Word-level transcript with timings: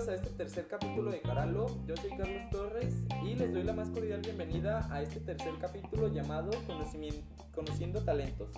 bienvenidos 0.00 0.08
a 0.08 0.14
este 0.14 0.30
tercer 0.36 0.66
capítulo 0.66 1.10
de 1.10 1.20
Caralo. 1.20 1.66
Yo 1.86 1.94
soy 1.96 2.10
Carlos 2.16 2.42
Torres 2.50 2.94
y 3.22 3.34
les 3.34 3.52
doy 3.52 3.62
la 3.64 3.74
más 3.74 3.90
cordial 3.90 4.20
bienvenida 4.22 4.88
a 4.90 5.02
este 5.02 5.20
tercer 5.20 5.52
capítulo 5.60 6.08
llamado 6.08 6.50
Conociendo 7.54 8.02
Talentos. 8.02 8.50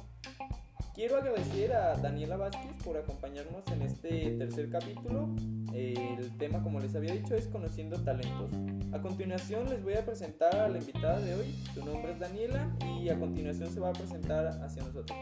Quiero 0.95 1.17
agradecer 1.17 1.73
a 1.73 1.97
Daniela 1.97 2.37
Vázquez 2.37 2.71
por 2.85 2.99
acompañarnos 2.99 3.67
en 3.73 3.81
este 3.81 4.33
tercer 4.33 4.69
capítulo. 4.69 5.31
El 5.73 6.37
tema, 6.37 6.63
como 6.63 6.81
les 6.81 6.95
había 6.95 7.15
dicho, 7.15 7.35
es 7.35 7.47
Conociendo 7.49 7.99
Talentos. 8.05 8.51
A 8.93 9.01
continuación 9.01 9.71
les 9.71 9.83
voy 9.83 9.95
a 9.95 10.05
presentar 10.05 10.55
a 10.55 10.69
la 10.69 10.79
invitada 10.79 11.19
de 11.21 11.35
hoy. 11.35 11.55
Su 11.73 11.83
nombre 11.83 12.13
es 12.13 12.19
Daniela 12.19 12.71
y 13.01 13.09
a 13.09 13.19
continuación 13.19 13.71
se 13.71 13.81
va 13.81 13.89
a 13.89 13.93
presentar 13.95 14.49
hacia 14.63 14.83
nosotros. 14.83 15.19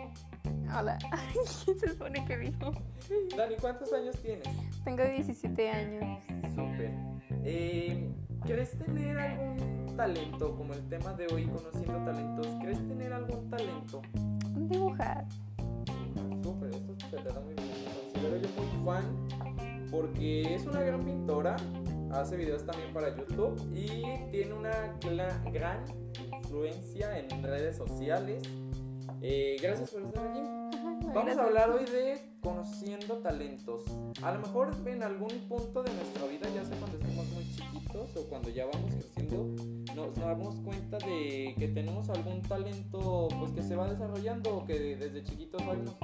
Hola, 0.76 0.98
¿quién 1.64 1.78
se 1.78 1.88
supone 1.90 2.24
que 2.24 2.36
vino? 2.36 2.72
Dani, 3.36 3.54
¿cuántos 3.60 3.92
años 3.92 4.16
tienes? 4.16 4.48
Tengo 4.84 5.04
17 5.04 5.70
años. 5.70 6.18
Súper. 6.52 6.90
Eh, 7.44 8.10
¿Crees 8.44 8.76
tener 8.76 9.16
algún 9.16 9.94
talento, 9.96 10.56
como 10.56 10.74
el 10.74 10.88
tema 10.88 11.12
de 11.14 11.28
hoy, 11.32 11.46
conociendo 11.46 12.04
talentos? 12.04 12.48
¿Crees 12.60 12.78
tener 12.88 13.12
algún 13.12 13.48
talento? 13.48 14.02
Dibujar. 14.56 15.26
Súper, 16.60 16.70
eso 16.70 17.08
se 17.10 17.16
te 17.16 17.28
da 17.28 17.40
muy 17.40 17.54
bien. 17.54 17.68
Considero 18.12 18.36
yo 18.36 18.48
muy 18.56 18.84
fan 18.84 19.90
porque 19.90 20.54
es 20.54 20.66
una 20.66 20.82
gran 20.82 21.04
pintora, 21.04 21.56
hace 22.12 22.36
videos 22.36 22.64
también 22.64 22.92
para 22.92 23.16
YouTube 23.16 23.58
y 23.74 24.02
tiene 24.30 24.52
una 24.52 24.94
gran 25.52 25.84
influencia 26.32 27.18
en 27.18 27.42
redes 27.42 27.76
sociales. 27.76 28.42
Eh, 29.22 29.56
gracias 29.60 29.90
por 29.90 30.02
estar 30.02 30.26
aquí. 30.28 30.40
Vamos 31.12 31.36
a 31.36 31.42
hablar 31.42 31.70
hoy 31.70 31.84
de 31.86 32.20
conociendo 32.40 33.16
talentos. 33.18 33.84
A 34.22 34.32
lo 34.32 34.40
mejor 34.40 34.70
en 34.86 35.02
algún 35.02 35.30
punto 35.48 35.82
de 35.82 35.92
nuestra 35.92 36.26
vida, 36.26 36.48
ya 36.54 36.64
sea 36.64 36.76
cuando 36.78 36.98
estemos 36.98 37.26
muy 37.30 37.44
chiquitos 37.50 38.16
o 38.16 38.28
cuando 38.28 38.50
ya 38.50 38.66
vamos 38.66 38.92
creciendo, 38.92 39.79
nos, 39.94 40.14
damos 40.14 40.56
cuenta 40.56 40.98
de 40.98 41.54
que 41.58 41.68
tenemos 41.68 42.08
algún 42.10 42.42
talento 42.42 43.28
pues 43.38 43.52
que 43.52 43.62
se 43.62 43.76
va 43.76 43.88
desarrollando 43.88 44.58
o 44.58 44.66
que 44.66 44.96
desde 44.96 45.22
chiquitos 45.22 45.62
sabemos. 45.62 45.96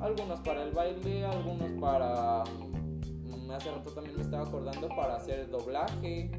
Algunos 0.00 0.40
para 0.40 0.62
el 0.64 0.72
baile, 0.72 1.24
algunos 1.24 1.70
para... 1.80 2.44
Mm, 2.44 3.50
hace 3.50 3.70
rato 3.70 3.90
también 3.90 4.16
me 4.16 4.22
estaba 4.22 4.46
acordando 4.46 4.88
para 4.88 5.16
hacer 5.16 5.48
doblaje, 5.50 6.30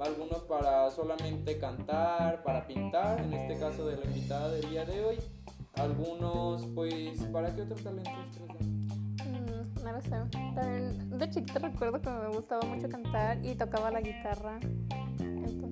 algunos 0.00 0.42
para 0.44 0.90
solamente 0.90 1.58
cantar, 1.58 2.42
para 2.42 2.66
pintar, 2.66 3.20
en 3.20 3.32
este 3.34 3.58
caso 3.58 3.86
de 3.86 3.96
la 3.96 4.04
invitada 4.04 4.50
del 4.50 4.68
día 4.70 4.84
de 4.84 5.04
hoy 5.04 5.18
algunos, 5.76 6.66
pues, 6.74 7.20
¿para 7.32 7.54
qué 7.54 7.62
otros 7.62 7.82
talentos? 7.82 8.12
Mm, 9.26 9.84
no 9.84 9.92
lo 9.92 10.00
sé. 10.00 10.10
También 10.54 11.18
de 11.18 11.30
chiquita 11.30 11.58
recuerdo 11.58 12.00
que 12.00 12.10
me 12.10 12.28
gustaba 12.28 12.62
mucho 12.66 12.88
cantar 12.88 13.44
y 13.44 13.54
tocaba 13.54 13.90
la 13.90 14.00
guitarra. 14.00 14.58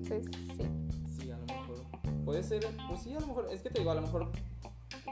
Entonces, 0.09 0.41
sí. 0.57 1.21
Sí, 1.21 1.31
a 1.31 1.37
lo 1.37 1.45
mejor. 1.45 2.25
Puede 2.25 2.43
ser, 2.43 2.65
pues 2.87 3.01
sí, 3.01 3.13
a 3.13 3.19
lo 3.19 3.27
mejor. 3.27 3.47
Es 3.51 3.61
que 3.61 3.69
te 3.69 3.79
digo, 3.79 3.91
a 3.91 3.95
lo 3.95 4.01
mejor 4.01 4.31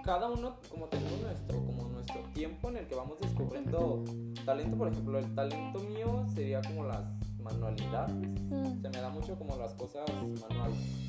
cada 0.04 0.30
uno, 0.30 0.58
como 0.70 0.88
tenemos 0.88 1.22
nuestro, 1.22 1.66
como 1.66 1.90
nuestro 1.90 2.22
tiempo 2.34 2.70
en 2.70 2.78
el 2.78 2.88
que 2.88 2.96
vamos 2.96 3.18
descubriendo 3.22 4.04
talento, 4.46 4.78
por 4.78 4.90
ejemplo, 4.90 5.20
el 5.20 5.34
talento 5.34 5.80
mío 5.80 6.26
sería 6.34 6.62
como 6.62 6.86
las 6.86 7.04
manualidades. 7.42 8.16
Mm. 8.16 8.82
Se 8.82 8.90
me 8.90 9.02
da 9.02 9.10
mucho 9.10 9.38
como 9.38 9.56
las 9.56 9.74
cosas 9.74 10.10
manuales 10.50 11.04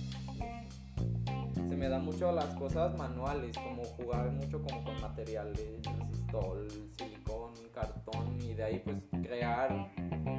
se 1.55 1.77
me 1.77 1.89
dan 1.89 2.05
mucho 2.05 2.31
las 2.33 2.55
cosas 2.55 2.97
manuales, 2.97 3.57
como 3.57 3.85
jugar 3.85 4.31
mucho 4.33 4.63
como 4.63 4.85
con 4.85 5.01
materiales, 5.01 5.81
resistol, 5.83 6.69
silicón, 6.97 7.53
cartón 7.75 8.39
y 8.41 8.55
de 8.55 8.63
ahí 8.63 8.83
pues 8.85 9.05
crear 9.23 9.91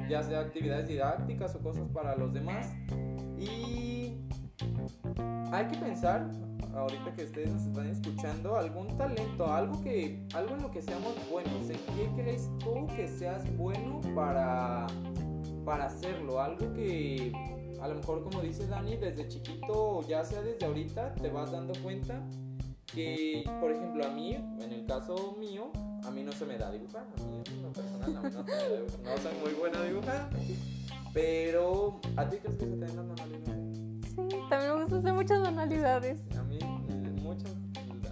ya 0.08 0.22
sea 0.22 0.40
actividades 0.40 0.88
didácticas 0.88 1.54
o 1.56 1.62
cosas 1.62 1.88
para 1.92 2.16
los 2.16 2.32
demás. 2.32 2.72
Y 3.38 4.14
hay 5.52 5.66
que 5.68 5.78
pensar, 5.78 6.30
ahorita 6.74 7.14
que 7.14 7.24
ustedes 7.24 7.52
nos 7.52 7.62
están 7.62 7.86
escuchando, 7.88 8.56
algún 8.56 8.96
talento, 8.96 9.46
algo 9.52 9.80
que 9.82 10.26
algo 10.34 10.54
en 10.54 10.62
lo 10.62 10.70
que 10.70 10.82
seamos 10.82 11.14
buenos. 11.30 11.70
¿En 11.70 11.78
qué 11.96 12.22
crees 12.22 12.50
tú 12.58 12.86
que 12.96 13.08
seas 13.08 13.44
bueno 13.56 14.00
para 14.14 14.86
para 15.64 15.86
hacerlo? 15.86 16.40
Algo 16.40 16.72
que 16.74 17.32
a 17.80 17.88
lo 17.88 17.94
mejor 17.96 18.22
como 18.22 18.40
dice 18.40 18.66
Dani, 18.66 18.96
desde 18.96 19.28
chiquito, 19.28 20.06
ya 20.08 20.24
sea 20.24 20.42
desde 20.42 20.66
ahorita, 20.66 21.14
te 21.14 21.28
vas 21.28 21.52
dando 21.52 21.74
cuenta 21.82 22.22
que, 22.86 23.44
por 23.60 23.70
ejemplo, 23.72 24.06
a 24.06 24.10
mí, 24.10 24.34
en 24.34 24.72
el 24.72 24.86
caso 24.86 25.36
mío, 25.38 25.70
a 26.04 26.10
mí 26.10 26.22
no 26.22 26.32
se 26.32 26.46
me 26.46 26.56
da 26.56 26.70
dibujar, 26.70 27.02
a 27.02 27.26
mí 27.26 27.42
en 27.46 27.62
lo 27.62 27.72
personal, 27.72 28.08
mí 28.08 28.14
no 28.14 28.30
se 28.30 28.38
me 28.42 28.52
da 28.52 29.16
no 29.16 29.22
soy 29.22 29.32
muy 29.42 29.52
buena 29.58 29.80
a 29.80 29.84
dibujar, 29.84 30.30
pero 31.16 31.98
¿a 32.18 32.28
ti 32.28 32.36
crees 32.36 32.58
que 32.58 32.66
se 32.66 32.72
te 32.72 32.84
den 32.84 32.94
las 32.94 33.06
manualidades? 33.06 33.78
Sí, 34.02 34.38
también 34.50 34.74
me 34.74 34.82
gusta 34.82 34.96
hacer 34.98 35.14
muchas 35.14 35.40
manualidades. 35.40 36.18
A 36.36 36.42
mí, 36.42 36.58
eh, 36.60 37.20
muchas, 37.22 37.54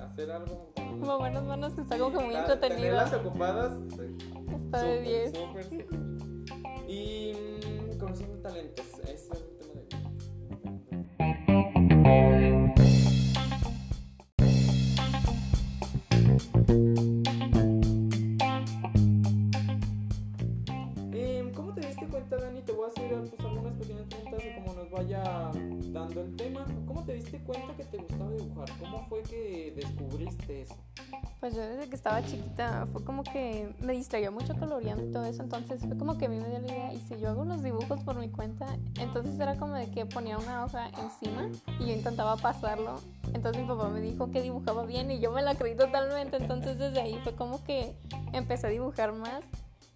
hacer 0.00 0.31
algo... 0.31 0.72
Como 0.75 1.19
buenas 1.19 1.44
manos 1.44 1.76
está 1.76 1.98
como 1.98 2.16
que 2.16 2.25
muy 2.25 2.34
entretenido. 2.34 2.81
Tenerlas 2.81 3.12
ocupadas... 3.12 3.75
Está 4.56 4.82
de 4.84 5.03
10. 5.03 5.32
Y 6.88 7.32
mm, 7.34 7.98
conociendo 7.98 8.38
talentos, 8.38 8.87
eso 9.06 9.34
estaba 32.04 32.22
chiquita 32.22 32.87
fue 32.92 33.03
como 33.03 33.25
que 33.25 33.75
me 33.81 33.94
distraía 33.94 34.31
mucho 34.31 34.54
coloreando 34.59 35.06
y 35.06 35.10
todo 35.10 35.25
eso, 35.25 35.42
entonces 35.42 35.81
fue 35.81 35.97
como 35.97 36.19
que 36.19 36.26
a 36.26 36.28
mí 36.28 36.37
me 36.37 36.50
dio 36.50 36.59
la 36.59 36.66
idea 36.66 36.92
y 36.92 36.98
si 36.98 37.19
yo 37.19 37.31
hago 37.31 37.47
los 37.47 37.62
dibujos 37.62 37.98
por 38.00 38.16
mi 38.16 38.28
cuenta, 38.28 38.66
entonces 39.00 39.41
era 39.41 39.56
como 39.56 39.72
de 39.72 39.91
que 39.91 40.04
ponía 40.04 40.37
una 40.37 40.66
hoja 40.66 40.91
encima 41.03 41.48
y 41.81 41.87
yo 41.87 41.94
intentaba 41.94 42.37
pasarlo, 42.37 43.00
entonces 43.32 43.62
mi 43.62 43.66
papá 43.66 43.88
me 43.88 44.03
dijo 44.03 44.31
que 44.31 44.42
dibujaba 44.42 44.84
bien 44.84 45.10
y 45.10 45.19
yo 45.19 45.32
me 45.32 45.41
la 45.41 45.54
creí 45.54 45.75
totalmente, 45.78 46.37
entonces 46.37 46.78
desde 46.78 47.00
ahí 47.00 47.19
fue 47.25 47.34
como 47.34 47.65
que 47.65 47.97
empecé 48.34 48.66
a 48.66 48.71
dibujar 48.71 49.15
más 49.15 49.42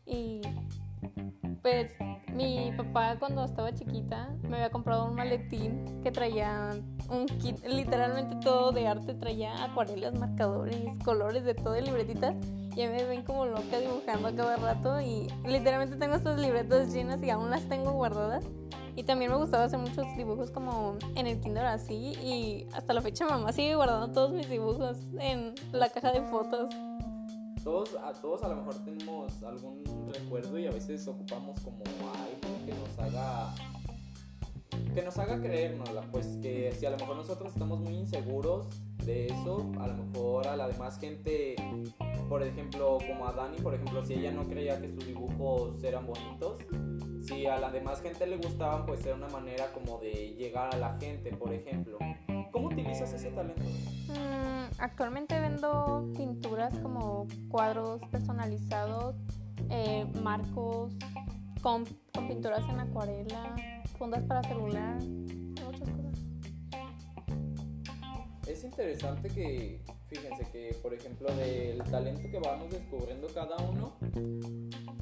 y 0.07 0.41
pues 1.63 1.93
mi 2.33 2.73
papá 2.77 3.17
cuando 3.19 3.45
estaba 3.45 3.73
chiquita 3.73 4.29
me 4.43 4.57
había 4.57 4.71
comprado 4.71 5.07
un 5.07 5.15
maletín 5.15 6.01
que 6.03 6.11
traía 6.11 6.71
un 7.11 7.27
kit, 7.27 7.65
literalmente 7.67 8.37
todo 8.37 8.73
de 8.73 8.87
arte, 8.87 9.15
traía 9.15 9.65
acuarelas, 9.65 10.15
marcadores, 10.15 10.77
colores 11.05 11.45
de 11.45 11.55
todo, 11.55 11.81
libretitas. 11.81 12.37
Y 12.77 12.87
me 12.87 13.03
ven 13.05 13.23
como 13.23 13.45
loca 13.45 13.81
dibujando 13.81 14.29
a 14.29 14.33
cada 14.33 14.57
rato 14.57 15.01
y 15.01 15.27
literalmente 15.45 15.97
tengo 15.97 16.15
estas 16.15 16.39
libretas 16.39 16.93
llenas 16.93 17.21
y 17.25 17.31
aún 17.31 17.51
las 17.51 17.69
tengo 17.69 17.91
guardadas. 17.91 18.45
Y 18.95 19.03
también 19.03 19.33
me 19.33 19.37
gustaba 19.37 19.65
hacer 19.65 19.81
muchos 19.81 20.07
dibujos 20.17 20.53
como 20.53 20.97
en 21.17 21.27
el 21.27 21.41
Kinder 21.41 21.67
así 21.67 22.13
y 22.23 22.67
hasta 22.73 22.93
la 22.93 23.01
fecha 23.01 23.27
mamá 23.27 23.53
sigue 23.53 23.75
guardando 23.75 24.13
todos 24.13 24.33
mis 24.33 24.49
dibujos 24.49 24.97
en 25.19 25.55
la 25.73 25.89
caja 25.89 26.13
de 26.13 26.23
fotos 26.23 26.73
todos, 27.69 27.95
a 28.03 28.15
todos 28.15 28.43
a 28.45 28.49
lo 28.49 28.57
mejor 28.57 28.83
tenemos 28.83 29.43
algún 29.43 29.85
recuerdo 30.11 30.59
y 30.59 30.67
a 30.67 30.71
veces 30.71 31.07
ocupamos 31.07 31.61
como 31.61 31.85
algo 31.85 32.65
que 32.65 32.73
nos 32.73 32.99
haga 32.99 33.55
que 34.95 35.03
nos 35.03 35.19
haga 35.19 35.39
creérnosla, 35.39 36.01
pues 36.11 36.39
que 36.41 36.73
si 36.73 36.87
a 36.87 36.91
lo 36.91 36.97
mejor 36.97 37.17
nosotros 37.17 37.53
estamos 37.53 37.79
muy 37.81 37.93
inseguros 37.93 38.69
de 39.05 39.27
eso, 39.27 39.71
a 39.81 39.87
lo 39.87 40.03
mejor 40.03 40.47
a 40.47 40.57
la 40.57 40.67
demás 40.67 40.99
gente, 40.99 41.57
por 42.31 42.43
ejemplo, 42.43 42.97
como 43.07 43.29
a 43.29 43.33
Dani, 43.33 43.59
por 43.59 43.75
ejemplo, 43.75 44.03
si 44.03 44.15
ella 44.15 44.33
no 44.33 44.49
creía 44.49 44.81
que 44.81 44.89
sus 44.89 45.07
dibujos 45.07 45.85
eran 45.85 46.07
bonitos, 46.07 46.61
si 47.21 47.45
a 47.45 47.59
la 47.59 47.71
demás 47.71 48.01
gente 48.01 48.27
le 48.27 48.39
gustaban, 48.39 48.87
pues 48.87 49.05
era 49.05 49.15
una 49.15 49.29
manera 49.29 49.73
como 49.75 49.99
de 49.99 50.35
llegar 50.39 50.75
a 50.75 50.79
la 50.79 50.99
gente, 50.99 51.37
por 51.37 51.53
ejemplo. 51.53 51.99
¿Cómo 52.53 52.69
utilizas 52.69 53.13
ese 53.13 53.31
talento? 53.31 53.63
Mm, 54.09 54.81
actualmente 54.81 55.39
vendo 55.39 56.11
pinturas 56.17 56.75
como 56.79 57.27
cuadros 57.49 58.01
personalizados, 58.11 59.17
eh, 59.71 60.07
marcos 60.23 60.93
con, 61.63 61.85
pinturas 62.27 62.69
en 62.69 62.81
acuarela, 62.81 63.57
fundas 63.99 64.23
para 64.25 64.43
celular, 64.43 65.03
muchas 65.03 65.89
cosas. 65.91 66.19
Es 68.47 68.65
interesante 68.65 69.29
que, 69.29 69.83
fíjense 70.09 70.47
que, 70.51 70.77
por 70.83 70.95
ejemplo, 70.95 71.31
del 71.35 71.83
talento 71.85 72.31
que 72.31 72.39
vamos 72.39 72.71
descubriendo 72.71 73.29
cada 73.35 73.57
uno, 73.59 73.93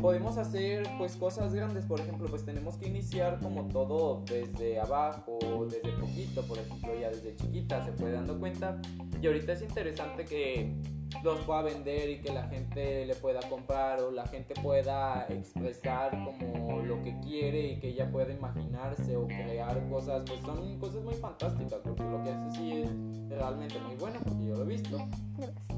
podemos 0.01 0.37
hacer 0.39 0.87
pues 0.99 1.17
cosas 1.17 1.55
grandes, 1.55 1.85
por 1.87 2.01
ejemplo, 2.01 2.29
pues 2.29 2.45
tenemos 2.45 2.77
que 2.77 2.89
iniciar 2.89 3.39
como 3.41 3.69
todo 3.69 4.25
desde 4.27 4.81
abajo, 4.81 5.39
desde 5.69 5.91
poquito, 5.93 6.43
por 6.43 6.59
ejemplo, 6.59 6.91
ya 7.01 7.09
desde 7.09 7.35
chiquita 7.37 7.85
se 7.85 7.93
puede 7.93 8.13
dando 8.13 8.39
cuenta. 8.39 8.81
Y 9.21 9.27
ahorita 9.27 9.53
es 9.53 9.63
interesante 9.63 10.25
que 10.25 10.75
los 11.23 11.39
pueda 11.41 11.63
vender 11.63 12.11
y 12.11 12.21
que 12.21 12.33
la 12.33 12.45
gente 12.49 13.07
le 13.07 13.15
pueda 13.15 13.41
comprar 13.49 14.01
o 14.01 14.11
la 14.11 14.27
gente 14.27 14.55
pueda 14.61 15.27
expresar 15.29 16.11
como 16.11 16.81
lo 16.81 17.03
que 17.03 17.19
quiere 17.21 17.69
y 17.69 17.81
que 17.81 17.89
ella 17.89 18.11
pueda 18.11 18.33
imaginarse 18.33 19.17
o 19.17 19.27
crear 19.27 19.89
cosas, 19.89 20.23
pues 20.27 20.41
son 20.43 20.79
cosas 20.79 21.03
muy 21.03 21.15
fantásticas 21.15 21.81
porque 21.85 22.03
lo 22.03 22.23
que 22.23 22.31
hace 22.31 22.59
sí 22.59 22.73
es 22.83 22.91
realmente 23.29 23.79
muy 23.81 23.97
bueno 23.97 24.19
porque 24.25 24.47
yo 24.47 24.57
lo 24.57 24.63
he 24.63 24.67
visto. 24.67 24.99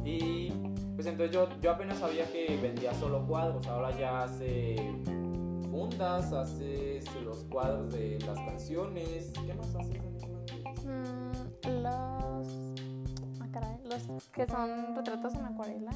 Y 0.05 0.51
pues 0.95 1.07
entonces 1.07 1.35
yo, 1.35 1.49
yo 1.61 1.73
apenas 1.73 1.99
sabía 1.99 2.31
que 2.31 2.59
vendía 2.61 2.95
solo 2.95 3.27
cuadros, 3.27 3.67
ahora 3.67 3.97
ya 3.99 4.25
hace 4.25 4.77
fundas, 5.71 6.33
hace 6.33 7.01
los 7.25 7.45
cuadros 7.45 7.93
de 7.93 8.19
las 8.27 8.39
canciones, 8.39 9.33
¿qué 9.47 9.55
más 9.55 9.75
haces? 9.75 10.03
Mm, 10.85 11.83
los. 11.83 12.78
Caray, 13.53 13.79
los 13.85 14.03
que 14.33 14.47
son 14.47 14.95
retratos 14.97 15.35
en 15.35 15.45
acuarela. 15.45 15.93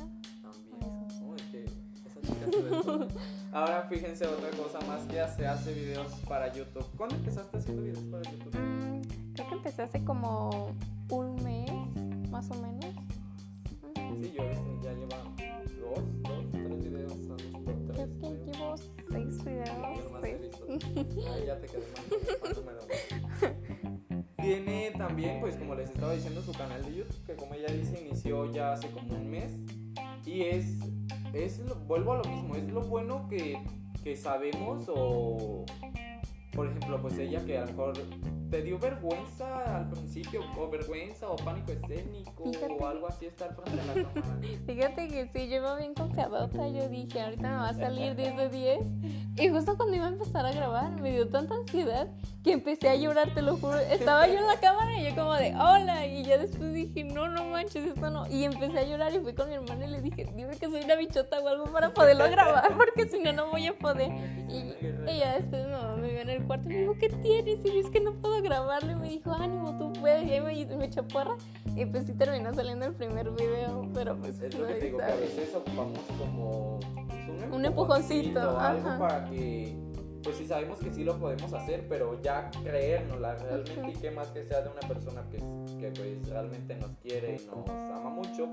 Que 1.51 1.65
esa. 1.65 3.09
Ahora 3.53 3.83
fíjense 3.89 4.27
otra 4.27 4.51
cosa 4.51 4.81
más 4.87 5.03
que 5.07 5.21
hace, 5.21 5.47
hace 5.47 5.73
videos 5.75 6.13
para 6.29 6.53
YouTube. 6.53 6.87
¿Cuándo 6.97 7.17
empezaste 7.17 7.59
haciendo 7.59 7.83
videos 7.83 8.05
para 8.05 8.23
YouTube? 8.31 8.55
Mm, 8.59 9.03
creo 9.35 9.49
que 9.49 9.55
empecé 9.55 9.83
hace 9.83 10.05
como 10.05 10.71
un 11.11 11.35
mes, 11.45 11.71
más 12.31 12.51
o 12.51 12.55
menos. 12.55 12.85
Sí, 14.21 14.33
yo 14.37 14.43
ya 14.83 14.93
lleva 14.93 15.17
dos, 15.81 16.05
dos, 16.23 16.45
tres 16.53 16.85
videos. 16.85 17.13
¿has 17.13 17.37
visto? 17.43 17.59
Creo 17.65 17.87
Tres, 17.93 18.09
que 18.21 18.53
llevo 18.53 18.77
seis 19.11 19.39
Yo 19.39 19.45
videos. 19.45 20.01
seis. 20.23 20.41
Ahí 21.35 21.47
ya 21.47 21.61
te 21.61 21.67
quedé 21.67 21.87
mal. 22.65 23.22
También, 25.09 25.41
pues 25.41 25.57
como 25.57 25.75
les 25.75 25.91
estaba 25.91 26.13
diciendo, 26.15 26.43
su 26.43 26.53
canal 26.53 26.83
de 26.85 26.95
YouTube, 26.95 27.25
que 27.27 27.35
como 27.35 27.55
ella 27.55 27.69
dice, 27.73 28.01
inició 28.07 28.51
ya 28.53 28.73
hace 28.73 28.89
como 28.91 29.15
un 29.15 29.31
mes. 29.31 29.53
Y 30.25 30.43
es, 30.43 30.79
es 31.33 31.59
lo- 31.61 31.75
vuelvo 31.75 32.13
a 32.13 32.17
lo 32.19 32.25
mismo, 32.25 32.55
es 32.57 32.65
lo 32.69 32.83
bueno 32.83 33.29
que, 33.29 33.59
que 34.05 34.17
sabemos 34.17 34.85
o, 34.89 35.65
por 36.53 36.69
ejemplo, 36.69 37.01
pues 37.01 37.19
ella 37.19 37.45
que 37.45 37.59
a 37.59 37.63
lo 37.63 37.67
mejor 37.69 37.93
te 38.53 38.61
dio 38.61 38.79
vergüenza 38.79 39.79
al 39.79 39.89
principio, 39.89 40.43
o 40.59 40.69
vergüenza 40.69 41.27
o 41.31 41.37
pánico 41.37 41.73
escénico 41.73 42.45
Fíjate. 42.45 42.77
o 42.79 42.87
algo 42.87 43.09
así 43.09 43.25
estar 43.25 43.55
frente 43.55 43.81
a 43.81 43.87
la 43.87 43.95
cámara. 44.13 44.39
Fíjate 44.67 45.09
que 45.09 45.27
sí, 45.29 45.49
yo 45.49 45.57
iba 45.57 45.75
bien 45.77 45.95
confiadota. 45.95 46.69
Yo 46.69 46.87
dije, 46.91 47.23
ahorita 47.23 47.49
me 47.49 47.57
va 47.57 47.71
a 47.71 47.75
salir 47.75 48.15
10 48.15 48.37
de 48.37 48.49
10. 48.51 48.79
Y 49.39 49.49
justo 49.49 49.75
cuando 49.79 49.97
iba 49.97 50.05
a 50.05 50.11
empezar 50.11 50.45
a 50.45 50.53
grabar, 50.53 51.01
me 51.01 51.13
dio 51.13 51.27
tanta 51.31 51.55
ansiedad 51.55 52.09
que 52.45 52.53
empecé 52.53 52.91
a 52.91 52.97
llorar, 52.97 53.33
te 53.33 53.41
lo 53.41 53.57
juro. 53.57 53.79
Estaba 53.79 54.27
yo 54.27 54.35
en 54.35 54.47
la 54.47 54.61
cámara 54.61 55.01
y 55.01 55.05
yo 55.09 55.15
como 55.15 55.33
de, 55.33 55.55
hola. 55.55 56.07
Y 56.07 56.23
ya 56.25 56.37
después 56.37 56.75
dije, 56.75 57.05
no, 57.05 57.29
no 57.29 57.47
manches, 57.47 57.87
esto 57.87 58.11
no. 58.11 58.29
Y 58.29 58.45
empecé 58.45 58.81
a 58.81 58.85
llorar 58.85 59.15
y 59.15 59.21
fui 59.21 59.33
con 59.33 59.49
mi 59.49 59.55
hermana 59.55 59.87
y 59.87 59.91
le 59.91 60.03
dije, 60.03 60.27
dime 60.37 60.59
que 60.59 60.67
soy 60.67 60.83
una 60.83 60.97
bichota 60.97 61.41
o 61.41 61.49
algo 61.49 61.65
para 61.73 61.95
poderlo 61.95 62.29
grabar, 62.31 62.71
porque 62.77 63.07
si 63.07 63.19
no, 63.19 63.33
no 63.33 63.51
voy 63.51 63.67
a 63.69 63.79
poder. 63.79 64.11
Y 64.51 64.75
ella 65.09 65.37
después 65.39 65.65
mi 65.67 65.73
mamá 65.73 65.97
me 65.97 66.11
vio 66.11 66.21
en 66.21 66.29
el 66.29 66.45
cuarto 66.45 66.69
y 66.69 66.75
me 66.75 66.81
dijo, 66.81 66.95
¿qué 67.01 67.09
tienes? 67.09 67.65
Y 67.65 67.69
yo, 67.73 67.81
es 67.81 67.91
que 67.91 68.01
no 68.01 68.13
puedo 68.21 68.42
grabarlo. 68.43 68.93
Y 68.93 68.95
me 68.97 69.09
dijo, 69.09 69.33
ánimo, 69.33 69.77
tú 69.79 69.93
puedes. 70.01 70.25
Y 70.25 70.33
ahí 70.33 70.41
me, 70.41 70.77
me 70.77 70.85
echó 70.87 71.07
porra. 71.07 71.37
Y 71.77 71.87
pues 71.87 72.07
sí 72.07 72.13
terminó 72.13 72.53
saliendo 72.53 72.87
el 72.87 72.95
primer 72.95 73.31
video, 73.31 73.89
pero 73.95 74.17
pues 74.19 74.41
Es 74.41 74.55
lo 74.55 74.67
que 74.67 74.75
te 74.75 74.85
digo, 74.87 74.99
que 74.99 75.05
a 75.05 75.15
veces 75.17 75.55
ocupamos 75.55 75.99
como 76.19 76.81
pues, 77.07 77.53
Un 77.53 77.65
empujoncito, 77.65 78.41
algo 78.41 78.89
ajá. 78.89 78.99
para 78.99 79.25
que, 79.31 79.75
pues 80.23 80.37
sí 80.37 80.47
sabemos 80.47 80.79
que 80.79 80.91
sí 80.93 81.03
lo 81.03 81.19
podemos 81.19 81.53
hacer, 81.53 81.87
pero 81.89 82.21
ya 82.21 82.51
creérnosla 82.63 83.37
realmente 83.37 83.91
y 83.91 84.01
qué 84.01 84.11
más 84.11 84.29
que 84.29 84.45
sea 84.45 84.61
de 84.61 84.69
una 84.69 84.81
persona 84.87 85.25
que, 85.31 85.39
que 85.79 85.91
pues 85.93 86.29
realmente 86.29 86.77
nos 86.77 86.95
quiere 86.99 87.37
y 87.37 87.47
nos 87.57 87.91
ama 87.91 88.11
mucho. 88.11 88.51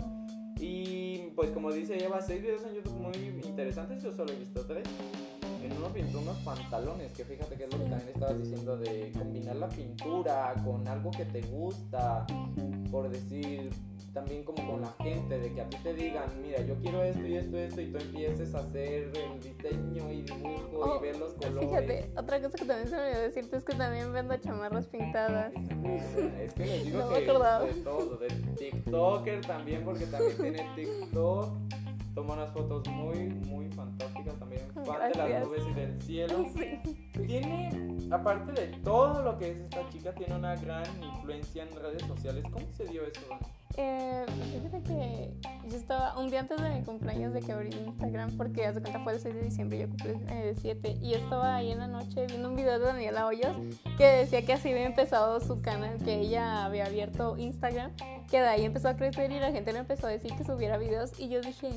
Y 0.59 1.31
pues 1.35 1.51
como 1.51 1.71
dice, 1.71 1.97
lleva 1.97 2.21
seis 2.21 2.41
videos 2.41 2.63
en 2.63 2.75
YouTube 2.75 2.99
muy 2.99 3.41
interesantes, 3.45 4.01
yo 4.03 4.13
solo 4.13 4.31
he 4.33 4.35
visto 4.35 4.65
tres. 4.65 4.83
En 5.69 5.77
uno 5.77 5.87
pintó 5.93 6.19
unos 6.19 6.37
pantalones, 6.39 7.11
que 7.13 7.23
fíjate 7.25 7.55
que 7.55 7.63
es 7.65 7.71
lo 7.71 7.77
que 7.83 7.89
también 7.89 8.09
estabas 8.13 8.39
diciendo 8.41 8.77
de 8.77 9.11
combinar 9.17 9.55
la 9.55 9.69
pintura 9.69 10.53
con 10.65 10.87
algo 10.87 11.11
que 11.11 11.25
te 11.25 11.41
gusta, 11.41 12.25
por 12.91 13.09
decir, 13.09 13.69
también 14.13 14.43
como 14.43 14.65
con 14.67 14.81
la 14.81 14.91
gente, 15.03 15.37
de 15.37 15.53
que 15.53 15.61
a 15.61 15.69
ti 15.69 15.77
te 15.83 15.93
digan, 15.93 16.25
mira, 16.41 16.61
yo 16.65 16.75
quiero 16.79 17.03
esto 17.03 17.25
y 17.25 17.35
esto 17.37 17.57
y 17.57 17.59
esto, 17.61 17.81
y 17.81 17.91
tú 17.91 17.97
empieces 17.99 18.55
a 18.55 18.59
hacer 18.59 19.11
el 19.15 19.39
diseño 19.39 20.11
y 20.11 20.21
dibujo 20.23 20.79
Oh, 20.81 20.97
y 20.97 21.01
ver 21.01 21.17
los 21.19 21.33
colores. 21.33 21.69
Fíjate, 21.69 22.11
otra 22.17 22.41
cosa 22.41 22.57
que 22.57 22.65
también 22.65 22.87
se 22.87 22.95
me 22.95 23.01
olvidó 23.03 23.21
decirte 23.21 23.57
es 23.57 23.63
que 23.63 23.75
también 23.75 24.11
vendo 24.13 24.37
chamarras 24.37 24.87
pintadas. 24.87 25.53
Es 26.39 26.53
que 26.53 26.65
les 26.65 26.85
digo 26.85 26.99
No 27.03 27.11
me 27.11 27.17
que 27.19 27.29
acordaba. 27.29 27.65
de 27.65 27.73
todo, 27.73 28.17
de 28.17 28.27
TikToker 28.57 29.41
también, 29.45 29.83
porque 29.85 30.05
también 30.07 30.37
tiene 30.37 30.67
TikTok. 30.75 31.49
Toma 32.15 32.33
unas 32.33 32.51
fotos 32.51 32.87
muy, 32.87 33.27
muy 33.29 33.69
fantásticas 33.69 34.33
también. 34.39 34.61
Fan 34.85 35.11
de 35.11 35.17
las 35.17 35.47
nubes 35.47 35.63
y 35.69 35.73
del 35.73 36.01
cielo. 36.01 36.45
Sí. 36.55 37.25
Tiene, 37.25 37.69
aparte 38.11 38.51
de 38.53 38.67
todo 38.77 39.21
lo 39.21 39.37
que 39.37 39.51
es 39.51 39.57
esta 39.57 39.87
chica, 39.89 40.13
tiene 40.13 40.35
una 40.35 40.55
gran 40.55 40.85
influencia 41.03 41.63
en 41.63 41.75
redes 41.75 42.03
sociales. 42.03 42.45
¿Cómo 42.51 42.65
se 42.71 42.85
dio 42.85 43.03
eso? 43.03 43.21
Eh, 43.77 44.25
fíjate 44.51 44.83
que 44.83 45.33
yo 45.69 45.77
estaba 45.77 46.17
un 46.17 46.29
día 46.29 46.41
antes 46.41 46.61
de 46.61 46.69
mi 46.69 46.81
cumpleaños 46.81 47.33
de 47.33 47.41
que 47.41 47.51
abrí 47.51 47.69
Instagram, 47.69 48.35
porque 48.35 48.65
hace 48.65 48.81
cuenta 48.81 48.99
fue 49.03 49.13
el 49.13 49.19
6 49.19 49.35
de 49.35 49.41
diciembre 49.41 49.77
y 49.77 49.81
yo 49.81 49.87
cumplí 49.87 50.09
eh, 50.09 50.49
el 50.49 50.57
7, 50.57 50.97
y 51.01 51.11
yo 51.11 51.17
estaba 51.17 51.55
ahí 51.55 51.71
en 51.71 51.79
la 51.79 51.87
noche 51.87 52.25
viendo 52.27 52.49
un 52.49 52.55
video 52.55 52.79
de 52.79 52.85
Daniela 52.85 53.27
Hoyos 53.27 53.55
que 53.97 54.05
decía 54.05 54.45
que 54.45 54.53
así 54.53 54.71
había 54.71 54.85
empezado 54.85 55.39
su 55.39 55.61
canal, 55.61 55.97
que 56.03 56.19
ella 56.19 56.65
había 56.65 56.87
abierto 56.87 57.37
Instagram, 57.37 57.91
que 58.29 58.41
de 58.41 58.47
ahí 58.47 58.65
empezó 58.65 58.89
a 58.89 58.95
crecer 58.95 59.31
y 59.31 59.39
la 59.39 59.51
gente 59.51 59.71
le 59.71 59.79
empezó 59.79 60.07
a 60.07 60.09
decir 60.09 60.33
que 60.35 60.43
subiera 60.43 60.77
videos, 60.77 61.17
y 61.19 61.29
yo 61.29 61.39
dije, 61.39 61.69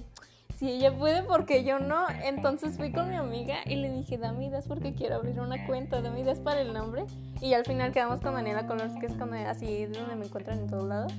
si 0.63 0.71
ella 0.71 0.97
puede, 0.97 1.25
¿por 1.25 1.45
qué 1.45 1.65
yo 1.65 1.81
no? 1.81 2.07
Entonces 2.23 2.77
fui 2.77 2.93
con 2.93 3.11
mi 3.11 3.17
amiga 3.17 3.57
y 3.67 3.75
le 3.75 3.91
dije, 3.91 4.17
dame 4.17 4.47
ideas 4.47 4.69
porque 4.69 4.95
quiero 4.95 5.17
abrir 5.17 5.41
una 5.41 5.67
cuenta, 5.67 6.01
dame 6.01 6.21
ideas 6.21 6.39
para 6.39 6.61
el 6.61 6.73
nombre. 6.73 7.05
Y 7.41 7.55
al 7.55 7.65
final 7.65 7.91
quedamos 7.91 8.21
con 8.21 8.35
Daniela 8.35 8.69
Colors, 8.69 8.95
que 9.01 9.07
es 9.07 9.15
con, 9.15 9.35
así 9.35 9.83
es 9.83 9.93
donde 9.93 10.15
me 10.15 10.27
encuentran 10.27 10.61
en 10.61 10.69
todos 10.69 10.85
lados. 10.85 11.13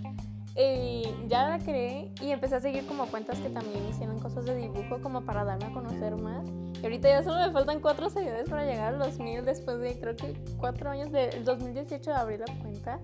Y 0.56 1.04
ya 1.28 1.50
la 1.50 1.58
creé 1.60 2.12
y 2.22 2.30
empecé 2.30 2.56
a 2.56 2.60
seguir 2.60 2.86
como 2.86 3.08
cuentas 3.08 3.40
que 3.40 3.50
también 3.50 3.88
hicieron 3.90 4.20
cosas 4.20 4.46
de 4.46 4.56
dibujo 4.56 5.02
como 5.02 5.22
para 5.26 5.44
darme 5.44 5.66
a 5.66 5.74
conocer 5.74 6.16
más. 6.16 6.46
Y 6.80 6.84
ahorita 6.86 7.10
ya 7.10 7.24
solo 7.24 7.40
me 7.48 7.52
faltan 7.52 7.80
cuatro 7.80 8.10
seguidores 8.10 8.48
para 8.50 8.64
llegar 8.66 8.94
a 8.94 8.98
los 8.98 9.18
mil 9.18 9.44
después 9.46 9.80
de 9.80 10.00
creo 10.00 10.16
que 10.16 10.36
cuatro 10.58 10.92
años 10.92 11.12
del 11.12 11.44
2018 11.44 12.10
de 12.12 12.16
abrir 12.16 12.40
la 12.42 12.54
cuenta. 12.62 13.00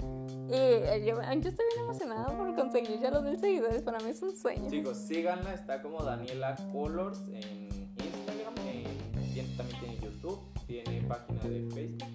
Y 0.48 0.54
eh, 0.54 1.04
yo, 1.07 1.16
yo 1.16 1.50
estoy 1.50 1.66
bien 1.74 1.86
emocionada 1.86 2.28
por 2.38 2.54
conseguir 2.56 3.00
ya 3.00 3.09
los 3.09 3.24
mil 3.24 3.40
seguidores. 3.40 3.81
Para 3.81 4.00
mí 4.00 4.09
es 4.12 4.21
un 4.21 4.35
sueño. 4.35 4.69
Chicos, 4.69 4.97
síganla, 4.97 5.54
está 5.56 5.81
como 5.81 6.04
Daniela 6.04 6.56
Colors 6.71 7.19
en 7.30 7.69
Instagram, 7.97 8.54
en- 8.68 9.33
tiene- 9.33 9.56
también 9.57 9.80
tiene 9.80 9.97
YouTube, 10.02 10.40
tiene 10.68 11.02
página 11.07 11.42
de 11.44 11.68
Facebook. 11.74 12.07